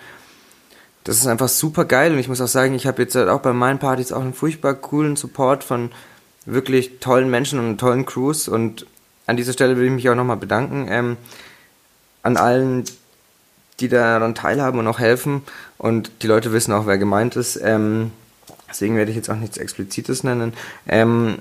[1.04, 3.42] Das ist einfach super geil und ich muss auch sagen, ich habe jetzt halt auch
[3.42, 5.92] bei meinen Partys auch einen furchtbar coolen Support von
[6.48, 8.86] wirklich tollen Menschen und tollen Crews und
[9.26, 11.18] an dieser Stelle will ich mich auch nochmal bedanken ähm,
[12.24, 12.86] an allen,
[13.80, 15.44] die daran teilhaben und auch helfen
[15.78, 17.60] und die Leute wissen auch, wer gemeint ist.
[17.62, 18.12] Ähm,
[18.70, 20.54] deswegen werde ich jetzt auch nichts Explizites nennen.
[20.88, 21.40] Ähm,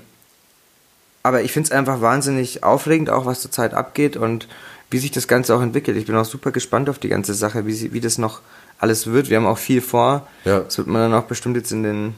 [1.23, 4.47] aber ich finde es einfach wahnsinnig aufregend, auch was zurzeit abgeht und
[4.89, 5.97] wie sich das Ganze auch entwickelt.
[5.97, 8.41] Ich bin auch super gespannt auf die ganze Sache, wie, sie, wie das noch
[8.79, 9.29] alles wird.
[9.29, 10.27] Wir haben auch viel vor.
[10.45, 10.59] Ja.
[10.59, 12.15] Das wird man dann auch bestimmt jetzt in den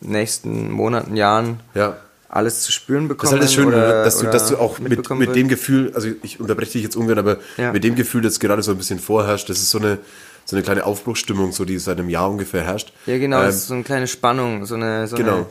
[0.00, 1.96] nächsten Monaten, Jahren Ja.
[2.28, 3.32] Alles zu spüren Das ist bekommen.
[3.32, 6.40] halt das Schöne, oder, dass, du, dass du auch mit, mit dem Gefühl, also ich
[6.40, 7.72] unterbreche dich jetzt ungern, aber Ja.
[7.72, 9.98] mit dem Gefühl, das gerade so ein bisschen vorherrscht, das ist so eine,
[10.44, 12.92] so eine kleine Aufbruchsstimmung, so die seit einem Jahr ungefähr herrscht.
[13.06, 15.34] Ja, genau, Ähm, das ist so eine kleine Spannung, so eine, so Genau.
[15.36, 15.46] eine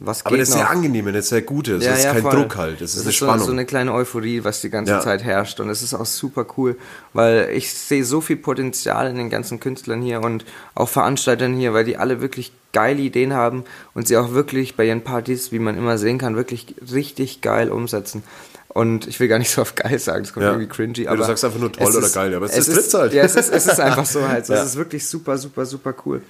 [0.00, 0.60] was geht aber das ist noch?
[0.62, 2.30] sehr angenehm, das ist sehr Gute, es ist kein voll.
[2.32, 3.44] Druck halt, es ist eine so, Spannung.
[3.46, 5.00] so eine kleine Euphorie, was die ganze Ja.
[5.00, 5.58] Zeit herrscht.
[5.60, 6.76] Und es ist auch super cool,
[7.12, 10.44] weil ich sehe so viel Potenzial in den ganzen Künstlern hier und
[10.74, 14.84] auch Veranstaltern hier, weil die alle wirklich geile Ideen haben und sie auch wirklich bei
[14.86, 18.22] ihren Partys, wie man immer sehen kann, wirklich richtig geil umsetzen.
[18.68, 20.50] Und ich will gar nicht so oft geil sagen, das kommt Ja.
[20.52, 21.02] irgendwie cringy.
[21.04, 22.94] Ja, aber du sagst einfach nur toll oder ist- geil, aber es, es es trifft's
[22.94, 23.12] halt.
[23.14, 24.46] Ja, es ist, es ist einfach so halt.
[24.48, 24.56] Ja.
[24.62, 26.22] Es ist wirklich super, super, super cool.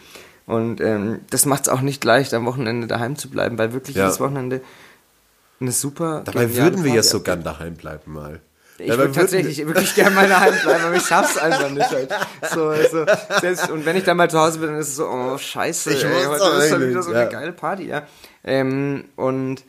[0.49, 3.97] Und ähm, das macht es auch nicht leicht, am Wochenende daheim zu bleiben, weil wirklich
[3.97, 4.05] Ja.
[4.05, 4.63] jedes Wochenende
[5.61, 6.23] eine super.
[6.25, 8.41] Dabei würden wir ja so gern daheim bleiben mal.
[8.79, 12.11] Ich würde tatsächlich wirklich gerne mal daheim bleiben, aber ich schaff's einfach nicht halt.
[12.55, 13.05] So, also,
[13.41, 15.93] selbst, und wenn ich dann mal zu Hause bin, dann ist es so, oh scheiße,
[15.93, 17.21] Ich ey, heute ist schon wieder so ja.
[17.23, 18.05] eine geile Party, ja.
[18.45, 19.65] Ähm, und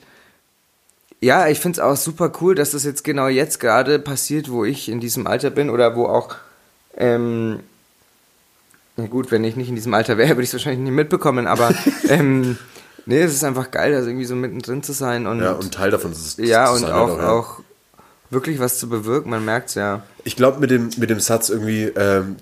[1.20, 4.88] ja, ich find's auch super cool, dass das jetzt genau jetzt gerade passiert, wo ich
[4.88, 6.36] in diesem Alter bin oder wo auch,
[6.96, 7.60] ähm,
[9.00, 11.48] na gut, wenn ich nicht in diesem Alter wäre, würde ich es wahrscheinlich nicht mitbekommen,
[11.48, 11.74] aber
[12.10, 12.58] ähm,
[13.06, 15.92] nee, es ist einfach geil, also irgendwie so mittendrin zu sein und Ja, und Teil
[15.92, 17.30] davon ist ja, zu und auch, halt ja.
[17.30, 17.60] auch
[18.30, 20.04] wirklich was zu bewirken, man merkt's ja.
[20.24, 22.36] Ich glaube mit dem, mit dem Satz irgendwie, ähm,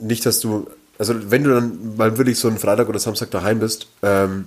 [0.00, 0.68] nicht, dass du,
[0.98, 4.46] also wenn du dann mal wirklich so einen Freitag oder Samstag daheim bist ähm,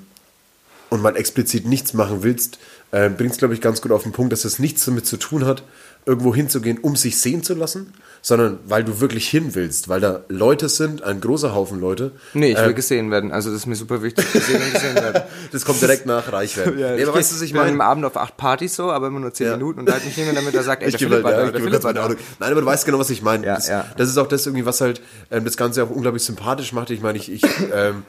[0.90, 2.58] und mal explizit nichts machen willst,
[2.92, 5.18] äh, bringt es, glaube ich, ganz gut auf den Punkt, dass es nichts damit zu
[5.18, 5.64] tun hat,
[6.06, 7.94] irgendwo hinzugehen, um sich sehen zu lassen,
[8.24, 12.12] sondern weil du wirklich hin willst, weil da Leute sind, ein großer Haufen Leute.
[12.34, 13.32] Nee, ich will Ähm, gesehen werden.
[13.32, 15.24] Also das ist mir super wichtig, gesehen und gesehen werden.
[15.52, 16.78] das kommt direkt nach Reichwerden.
[16.80, 17.72] Ja, nee, aber weißt du, was ich meine?
[17.72, 19.58] am Abend auf acht Partys so, aber immer nur zehn Ja.
[19.58, 21.62] Minuten und halt nicht jemand damit, der sagt, ey, Ich der Philipp war da, der
[21.62, 22.08] Philipp war da.
[22.08, 23.46] Nein, aber du weißt genau, was ich meine.
[23.46, 23.86] Ja, das, ja.
[23.98, 26.90] das ist auch das irgendwie, was halt ähm, das Ganze auch unglaublich sympathisch macht.
[26.92, 27.44] Ich meine, ich, ich
[27.74, 28.04] ähm,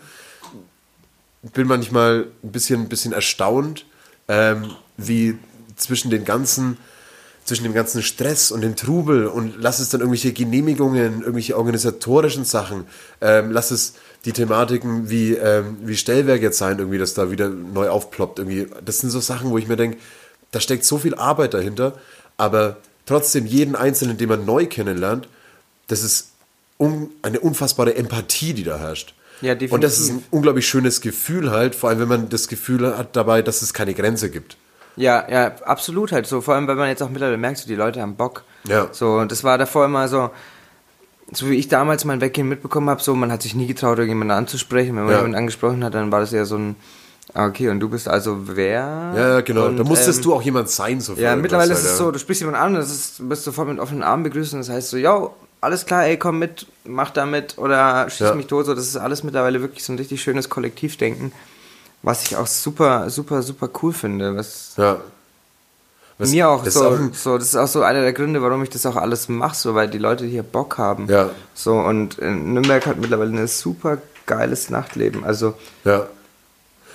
[1.54, 3.86] bin manchmal ein bisschen, ein bisschen erstaunt,
[4.28, 5.38] ähm, wie
[5.76, 6.76] zwischen den ganzen
[7.44, 12.44] zwischen dem ganzen Stress und dem Trubel und lass es dann irgendwelche Genehmigungen, irgendwelche organisatorischen
[12.44, 12.84] Sachen,
[13.20, 17.48] ähm, lass es die Thematiken wie, ähm, wie Stellwerk jetzt sein, irgendwie, dass da wieder
[17.48, 18.38] neu aufploppt.
[18.38, 18.68] Irgendwie.
[18.84, 19.98] Das sind so Sachen, wo ich mir denke,
[20.52, 21.98] da steckt so viel Arbeit dahinter,
[22.36, 22.76] aber
[23.06, 25.28] trotzdem jeden Einzelnen, den man neu kennenlernt,
[25.88, 26.28] das ist
[26.78, 29.14] un eine unfassbare Empathie, die da herrscht.
[29.40, 30.26] Ja, Und das ist ein definitiv.
[30.30, 33.92] unglaublich schönes Gefühl halt, vor allem wenn man das Gefühl hat dabei, dass es keine
[33.92, 34.56] Grenze gibt.
[34.96, 36.40] Ja, ja, absolut halt so.
[36.40, 38.44] Vor allem, weil man jetzt auch mittlerweile merkt, so die Leute haben Bock.
[38.68, 38.88] Ja.
[38.92, 40.30] So, und das war davor immer so,
[41.32, 44.36] so wie ich damals mein Weggehen mitbekommen habe, so, man hat sich nie getraut, irgendjemanden
[44.36, 44.96] anzusprechen.
[44.96, 45.18] Wenn man Ja.
[45.18, 46.76] jemanden angesprochen hat, dann war das eher so ein,
[47.32, 49.12] ah, okay, und du bist also wer?
[49.14, 49.66] Ja, genau.
[49.66, 52.04] Und, da musstest ähm, du auch jemand sein, so Ja, mittlerweile halt, ist es ja.
[52.04, 54.58] so, du sprichst jemanden an, das ist, du bist sofort mit offenen Armen begrüßt und
[54.60, 55.30] das heißt so, ja,
[55.62, 58.34] alles klar, ey, komm mit, mach da mit oder schieß Ja.
[58.34, 58.66] mich tot.
[58.66, 61.32] So, das ist alles mittlerweile wirklich so ein richtig schönes Kollektivdenken,
[62.02, 64.36] was ich auch super, super, super cool finde.
[64.36, 65.00] Was Ja.
[66.18, 68.70] Was- mir auch so, auch so, das ist auch so einer der Gründe, warum ich
[68.70, 71.08] das auch alles mache, so, weil die Leute hier Bock haben.
[71.08, 71.30] Ja.
[71.54, 76.06] So, und Nürnberg hat mittlerweile ein super geiles Nachtleben, also ja.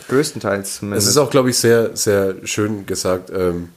[0.08, 1.08] größtenteils Es zumindest.
[1.10, 3.30] ist auch, glaube ich, sehr, sehr schön gesagt.
[3.32, 3.70] Ähm,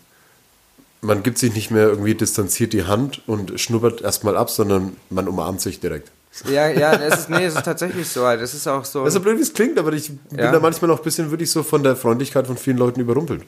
[1.01, 5.27] man gibt sich nicht mehr irgendwie distanziert die Hand und schnuppert erstmal ab, sondern man
[5.27, 6.11] umarmt sich direkt.
[6.49, 8.41] Ja, ja, es ist, nee, es ist tatsächlich so, halt.
[8.41, 9.01] es ist auch so.
[9.01, 10.53] Das ist so blöd, wie es klingt, aber ich bin Ja.
[10.53, 13.43] da manchmal noch ein bisschen wirklich so von der Freundlichkeit von vielen Leuten überrumpelt.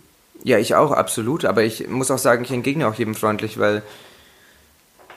[0.44, 1.44] Ja, ich auch, absolut.
[1.44, 3.82] Aber ich muss auch sagen, ich entgegne auch jedem freundlich, weil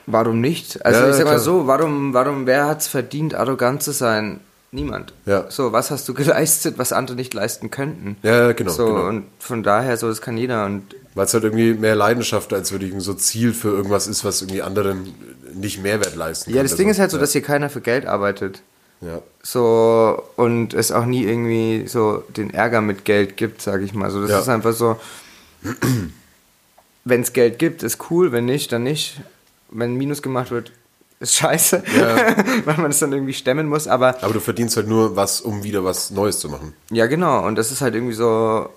[0.08, 0.86] Warum nicht?
[0.86, 1.40] Also Ja, ich sag mal klar.
[1.40, 4.38] so, warum, warum, wer hat's verdient, arrogant zu sein?
[4.72, 5.12] Niemand.
[5.26, 5.50] Ja.
[5.50, 8.16] So, was hast du geleistet, was andere nicht leisten könnten?
[8.22, 9.08] Ja, genau, So, genau.
[9.08, 10.66] und von daher, so, das kann jeder.
[10.66, 14.42] Und Weil es halt irgendwie mehr Leidenschaft als wirklich so Ziel für irgendwas ist, was
[14.42, 15.14] irgendwie anderen
[15.54, 16.66] nicht Mehrwert leisten ja, kann.
[16.66, 18.60] das Ding ist halt so, dass hier keiner für Geld arbeitet.
[19.00, 19.20] Ja.
[19.42, 24.10] So, und es auch nie irgendwie so den Ärger mit Geld gibt, sage ich mal.
[24.10, 24.40] So, das Ja.
[24.40, 24.98] ist einfach so,
[27.04, 29.20] wenn es Geld gibt, ist cool, wenn nicht, dann nicht.
[29.70, 30.72] Wenn ein Minus gemacht wird,
[31.20, 31.82] ist scheiße,
[32.64, 35.62] weil man es dann irgendwie stemmen muss, aber Aber du verdienst halt nur was, um
[35.64, 36.74] wieder was Neues zu machen.
[36.90, 38.68] ja genau, und das ist halt irgendwie so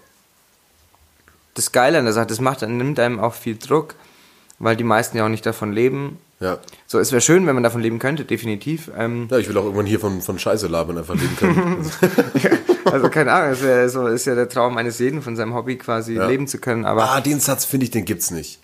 [1.56, 3.96] das Geile an der Sache, das macht, nimmt einem auch viel Druck,
[4.60, 6.18] weil die meisten ja auch nicht davon leben.
[6.40, 6.60] Ja.
[6.88, 8.90] So, es wäre schön, wenn man davon leben könnte, definitiv.
[8.98, 11.92] Ähm, Ja, ich will auch irgendwann hier von, von Scheiße labern einfach leben können.
[12.86, 15.78] also keine Ahnung, es wär so, ist ja der Traum eines jeden, von seinem Hobby
[15.78, 16.28] quasi Ja.
[16.28, 18.60] leben zu können, aber ah, den Satz finde ich, den gibt's nicht.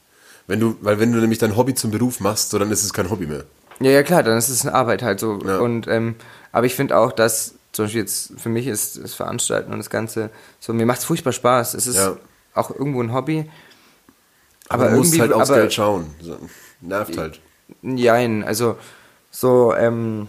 [0.48, 2.94] Wenn du, weil wenn du nämlich dein Hobby zum Beruf machst, so dann ist es
[2.94, 3.44] kein Hobby mehr.
[3.80, 5.40] Ja, ja, klar, dann ist es eine Arbeit halt so.
[5.46, 5.60] Ja.
[5.60, 6.16] Und, ähm,
[6.52, 9.90] aber ich finde auch, dass zum Beispiel jetzt für mich ist das Veranstalten und das
[9.90, 10.30] Ganze
[10.62, 11.74] so, mir macht es furchtbar Spaß.
[11.74, 12.16] Es ist Ja.
[12.54, 13.50] auch irgendwo ein Hobby.
[14.70, 16.16] Aber, Aber du musst halt aufs aber- Geld schauen.
[16.22, 16.38] So,
[16.82, 17.42] nervt halt.
[17.82, 18.78] Jein, also
[19.32, 20.28] so, ähm,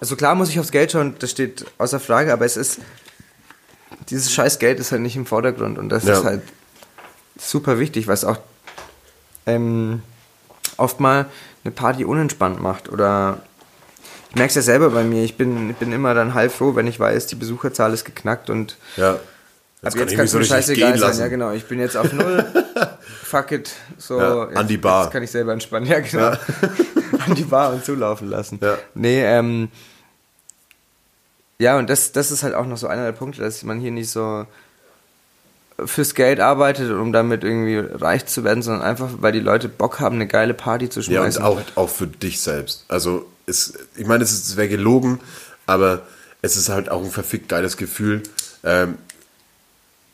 [0.00, 2.80] also klar muss ich aufs Geld schauen, das steht außer Frage, aber es ist,
[4.10, 6.14] dieses scheiß Geld ist halt nicht im Vordergrund und das Ja.
[6.18, 6.42] ist halt
[7.38, 8.38] super wichtig, was auch
[9.46, 10.02] ähm,
[10.82, 11.26] oft mal
[11.64, 13.38] eine Party unentspannt macht oder
[14.30, 16.74] ich merke es ja selber bei mir, ich bin, ich bin immer dann halb froh,
[16.74, 19.18] wenn ich weiß, die Besucherzahl ist geknackt und Ja.
[19.82, 21.18] Jetzt ich kann es mir richtig scheißegal gehen sein.
[21.18, 21.50] Ja, genau.
[21.50, 22.44] Ich bin jetzt auf Null.
[23.24, 23.72] Fuck it.
[23.98, 25.04] So, Ja, jetzt, an die Bar.
[25.04, 25.88] Jetzt kann ich selber entspannen.
[25.88, 26.28] Ja, genau.
[27.26, 28.60] an die Bar und zulaufen lassen.
[28.62, 28.78] Ja.
[28.94, 29.70] Nee, ähm.
[31.58, 33.90] Ja, und das, das ist halt auch noch so einer der Punkte, dass man hier
[33.90, 34.46] nicht so
[35.84, 40.00] fürs Geld arbeitet, um damit irgendwie reich zu werden, sondern einfach, weil die Leute Bock
[40.00, 41.42] haben, eine geile Party zu Ja, und schmeißen.
[41.42, 42.84] auch, auch für dich selbst.
[42.88, 45.20] Also, es, ich meine, es, ist- es wäre gelogen,
[45.66, 46.02] aber
[46.42, 48.22] es ist halt auch ein verfickt geiles Gefühl,
[48.64, 48.98] ähm,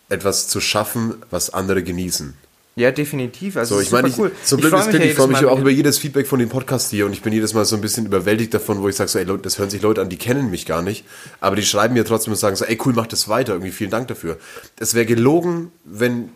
[0.09, 2.35] etwas zu schaffen, was andere genießen.
[2.79, 3.57] Ja, definitiv.
[3.57, 4.33] Also So, es ich meine, cool.
[4.43, 6.49] Ich Glück freu ist Glück, ja ich freue mich auch über jedes Feedback von dem
[6.49, 9.09] Podcast hier und ich bin jedes Mal so ein bisschen überwältigt davon, wo ich sage
[9.11, 11.05] so, ey Leute, das hören sich Leute an, die kennen mich gar nicht,
[11.41, 13.91] aber die schreiben mir trotzdem und sagen so, ey cool, mach das weiter, irgendwie vielen
[13.91, 14.39] Dank dafür.
[14.79, 16.29] Es wäre gelogen, wenn,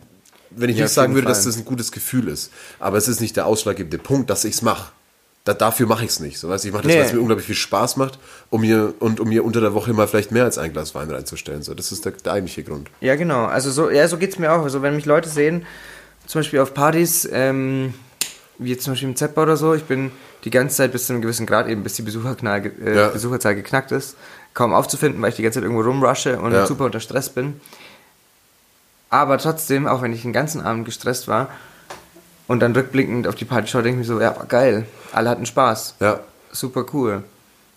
[0.51, 1.47] wenn ich Ja, nicht sagen würde, dass Fall.
[1.47, 2.51] das ein gutes Gefühl ist.
[2.79, 4.91] Aber es ist nicht der ausschlaggebende Punkt, dass ich es mache.
[5.45, 6.37] Da, dafür mache ich es nicht.
[6.39, 6.99] So, weißt, du, ich mache das, Nee.
[6.99, 8.17] weil es mir unglaublich viel Spaß macht,
[8.49, 11.11] um mir und um mir unter der Woche mal vielleicht mehr als ein Glas Wein
[11.11, 11.63] reinzustellen.
[11.63, 12.89] So, das ist der, der eigentliche Grund.
[13.01, 13.43] Ja, genau.
[13.43, 14.63] Also so, ja, so geht's mir auch.
[14.63, 15.65] Also wenn mich Leute sehen,
[16.27, 17.93] zum Beispiel auf Partys, ähm,
[18.57, 20.11] wie zum Beispiel im Z-Bau oder so, ich bin
[20.43, 23.07] die ganze Zeit bis zu einem gewissen Grad, eben bis die Besucherknall, äh, Ja.
[23.09, 24.15] Besucherzahl geknackt ist,
[24.53, 26.65] kaum aufzufinden, weil ich die ganze Zeit irgendwo rumrushe und Ja.
[26.65, 27.59] super unter Stress bin.
[29.09, 31.49] Aber trotzdem, auch wenn ich den ganzen Abend gestresst war
[32.47, 34.85] und dann rückblickend auf die Party schaue, denke ich mir so, ja, geil.
[35.11, 35.95] Alle hatten Spaß.
[35.99, 36.19] Ja,
[36.51, 37.23] Super cool.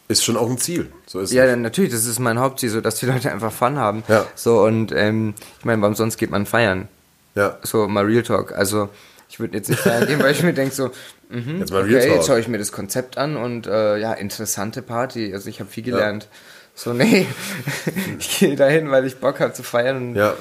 [0.09, 0.91] ist schon auch ein Ziel.
[1.07, 1.57] So ist Ja, es.
[1.57, 4.03] natürlich, das ist mein Hauptziel, so dass die Leute einfach Fun haben.
[4.09, 4.25] Ja.
[4.35, 6.89] So und ähm, ich meine, warum sonst geht man feiern?
[7.37, 7.59] Ja.
[7.63, 8.53] So mal Real Talk.
[8.53, 8.89] Also
[9.29, 10.91] ich würde jetzt nicht feiern gehen, weil ich mir denke so,
[11.29, 12.17] mhm, Jetzt mal Real okay, Talk.
[12.17, 15.33] jetzt schaue ich mir das Konzept an und äh, ja, interessante Party.
[15.33, 16.27] Also ich habe viel gelernt.
[16.75, 17.27] So, nee,
[18.19, 20.35] ich gehe dahin, weil ich Bock habe zu feiern und ja.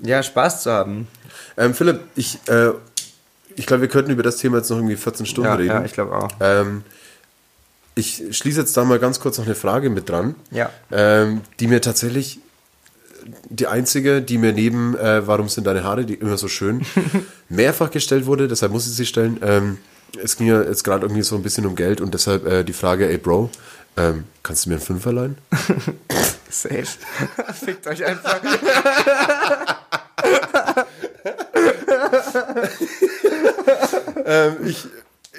[0.00, 0.22] Ja.
[0.22, 1.08] Spaß zu haben.
[1.56, 2.70] Ähm, Philipp, ich, äh,
[3.56, 5.68] ich glaube, wir könnten über das Thema jetzt noch irgendwie 14 Stunden Ja, reden.
[5.70, 6.28] ja, ich glaube auch.
[6.40, 6.84] Ähm,
[7.94, 10.70] ich schließe jetzt da mal ganz kurz noch eine Frage mit dran, Ja.
[10.92, 12.38] ähm, die mir tatsächlich
[13.48, 16.82] die einzige, die mir neben äh, Warum sind deine Haare die immer so schön
[17.48, 19.38] mehrfach gestellt wurde, deshalb muss ich sie stellen.
[19.42, 19.78] Ähm,
[20.22, 22.72] es ging ja jetzt gerade irgendwie so ein bisschen um Geld und deshalb äh, die
[22.72, 23.50] Frage, ey Bro,
[23.96, 25.38] ähm, kannst du mir einen Fünfer leihen?
[26.50, 26.86] Safe.
[27.52, 28.40] Fickt euch einfach.
[34.24, 34.86] ähm, ich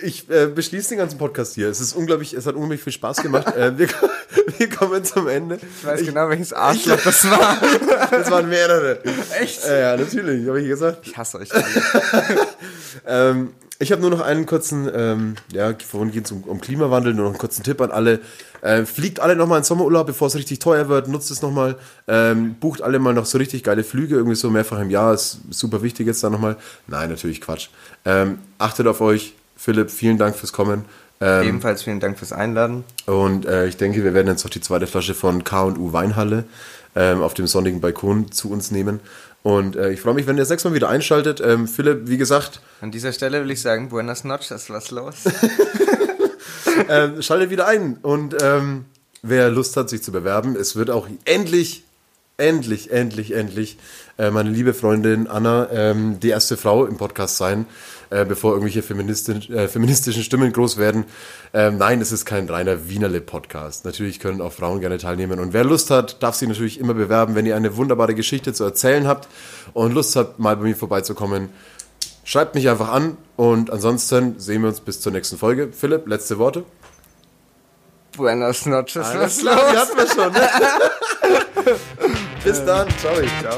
[0.10, 1.70] ich äh, beschließe den ganzen Podcast hier.
[1.70, 3.56] Es ist unglaublich, es hat unglaublich viel Spaß gemacht.
[3.56, 3.88] äh, wir,
[4.58, 5.60] wir kommen zum Ende.
[5.80, 7.58] Ich weiß genau, welches Arschloch das war.
[8.12, 9.04] Das waren mehrere.
[9.40, 9.64] Echt?
[9.66, 11.08] Äh, ja, natürlich, habe ich gesagt.
[11.08, 11.50] Ich hasse euch.
[13.06, 17.14] Ähm, ich habe nur noch einen kurzen, ähm, ja, vorhin geht es um, um Klimawandel,
[17.14, 18.20] nur noch einen kurzen Tipp an alle.
[18.62, 21.78] Äh, fliegt alle nochmal in Sommerurlaub, bevor es richtig teuer wird, nutzt es nochmal.
[22.08, 25.40] Ähm, bucht alle mal noch so richtig geile Flüge, irgendwie so mehrfach im Jahr, ist
[25.52, 26.58] super wichtig jetzt da nochmal.
[26.88, 27.70] Nein, natürlich Quatsch.
[28.04, 29.34] Ähm, achtet auf euch.
[29.60, 30.86] Philipp, vielen Dank fürs Kommen.
[31.20, 32.86] Ähm, Ebenfalls vielen Dank fürs Einladen.
[33.06, 36.46] Und äh, ich denke, wir werden jetzt noch die zweite Flasche von K&U Weinhalle
[36.96, 39.02] ähm, auf dem sonnigen Balkon zu uns nehmen.
[39.44, 41.42] Und äh, ich freue mich, wenn ihr das nächste Mal wieder einschaltet.
[41.42, 45.16] Ähm, Philipp, wie gesagt, An dieser Stelle will ich sagen, buenas noches, was los?
[46.90, 47.98] ähm, schaltet wieder ein.
[48.02, 48.86] Und ähm,
[49.22, 51.84] wer Lust hat, sich zu bewerben, es wird auch endlich
[52.40, 53.78] endlich, endlich, endlich
[54.18, 57.66] äh, meine liebe Freundin Anna ähm, die erste Frau im Podcast sein,
[58.10, 61.06] äh, bevor irgendwelche Feministin, äh, feministischen Stimmen groß werden.
[61.54, 63.86] Ähm, nein, es ist kein reiner Wienerle-Podcast.
[63.86, 65.40] Natürlich können auch Frauen gerne teilnehmen.
[65.40, 68.64] Und wer Lust hat, darf sich natürlich immer bewerben, wenn ihr eine wunderbare Geschichte zu
[68.64, 69.28] erzählen habt
[69.74, 71.50] und Lust habt, mal bei mir vorbeizukommen.
[72.24, 75.70] Schreibt mich einfach an und ansonsten sehen wir uns bis zur nächsten Folge.
[75.72, 76.64] Philipp, letzte Worte.
[78.16, 78.98] Buenas noches.
[78.98, 79.72] Alles klar, los?
[79.72, 80.34] die hatten wir schon.
[80.34, 81.76] Ne?
[82.44, 82.88] bis dann.
[83.00, 83.14] Ciao.
[83.42, 83.58] Ciao.